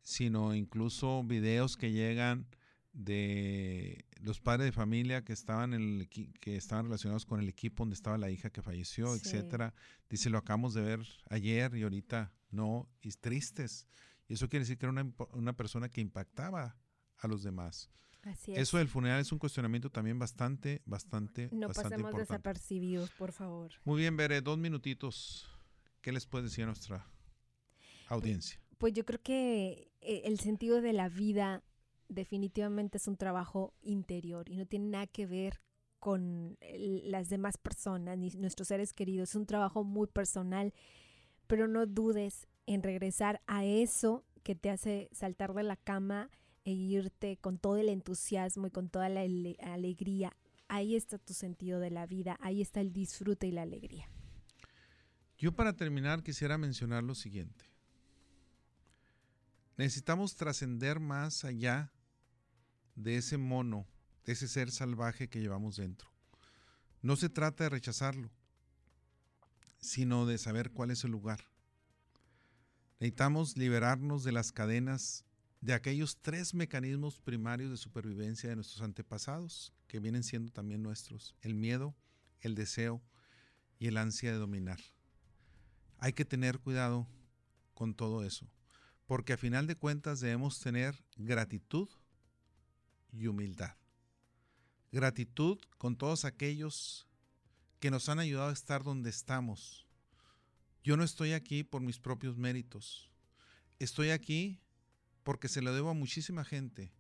[0.02, 2.48] sino incluso videos que llegan
[2.94, 7.84] de los padres de familia que estaban en el que estaban relacionados con el equipo
[7.84, 9.74] donde estaba la hija que falleció, etcétera.
[10.10, 13.88] Dice, lo acabamos de ver ayer y ahorita no, y tristes.
[14.32, 16.78] Y eso quiere decir que era una, una persona que impactaba
[17.18, 17.92] a los demás.
[18.22, 18.60] Así es.
[18.60, 23.74] Eso del funeral es un cuestionamiento también bastante, bastante, no bastante pasemos desapercibidos, por favor.
[23.84, 25.50] Muy bien, Bere, dos minutitos.
[26.00, 27.06] ¿Qué les puede decir a nuestra
[28.08, 28.58] audiencia?
[28.78, 31.62] Pues yo creo que eh, el sentido de la vida
[32.08, 35.60] definitivamente es un trabajo interior y no tiene nada que ver
[36.00, 36.58] con
[37.04, 39.32] las demás personas ni nuestros seres queridos.
[39.32, 40.74] Es un trabajo muy personal,
[41.48, 46.30] pero no dudes en regresar a eso que te hace saltar de la cama
[46.64, 50.36] e irte con todo el entusiasmo y con toda la alegría.
[50.68, 54.08] Ahí está tu sentido de la vida, ahí está el disfrute y la alegría.
[55.38, 57.66] Yo para terminar quisiera mencionar lo siguiente.
[59.78, 61.92] Necesitamos trascender más allá
[62.96, 63.88] de ese mono,
[64.26, 66.12] de ese ser salvaje que llevamos dentro.
[67.02, 68.30] No se trata de rechazarlo,
[69.80, 71.51] sino de saber cuál es el lugar.
[73.02, 75.26] Necesitamos liberarnos de las cadenas
[75.60, 81.34] de aquellos tres mecanismos primarios de supervivencia de nuestros antepasados, que vienen siendo también nuestros,
[81.42, 81.96] el miedo,
[82.42, 83.02] el deseo
[83.80, 84.80] y el ansia de dominar.
[85.98, 87.08] Hay que tener cuidado
[87.74, 88.48] con todo eso,
[89.08, 91.90] porque a final de cuentas debemos tener gratitud
[93.12, 93.78] y humildad.
[94.92, 97.08] Gratitud con todos aquellos
[97.80, 99.88] que nos han ayudado a estar donde estamos,
[100.84, 103.12] yo no estoy aquí por mis propios méritos.
[103.80, 104.60] Estoy aquí
[105.24, 106.92] porque se lo debo a muchísima gente.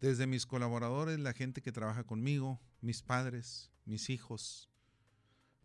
[0.00, 4.70] Desde mis colaboradores, la gente que trabaja conmigo, mis padres, mis hijos,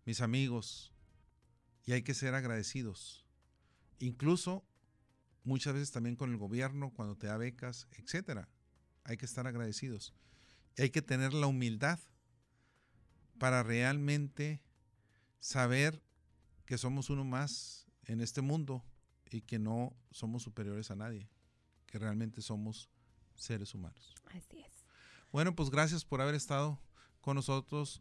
[0.06, 0.94] mis amigos.
[1.86, 3.26] Y hay que ser agradecidos.
[4.00, 4.66] Incluso
[5.44, 8.50] muchas veces también con el gobierno cuando te da becas, etcétera.
[9.04, 10.14] Hay que estar agradecidos.
[10.78, 12.00] Y hay que tener la humildad
[13.38, 14.62] para realmente
[15.40, 16.02] saber
[16.66, 18.84] que somos uno más en este mundo
[19.30, 21.30] y que no somos superiores a nadie,
[21.88, 22.90] que realmente somos
[23.36, 24.16] seres humanos.
[24.28, 24.86] Así es.
[25.32, 26.80] Bueno, pues gracias por haber estado
[27.22, 28.00] con nosotros.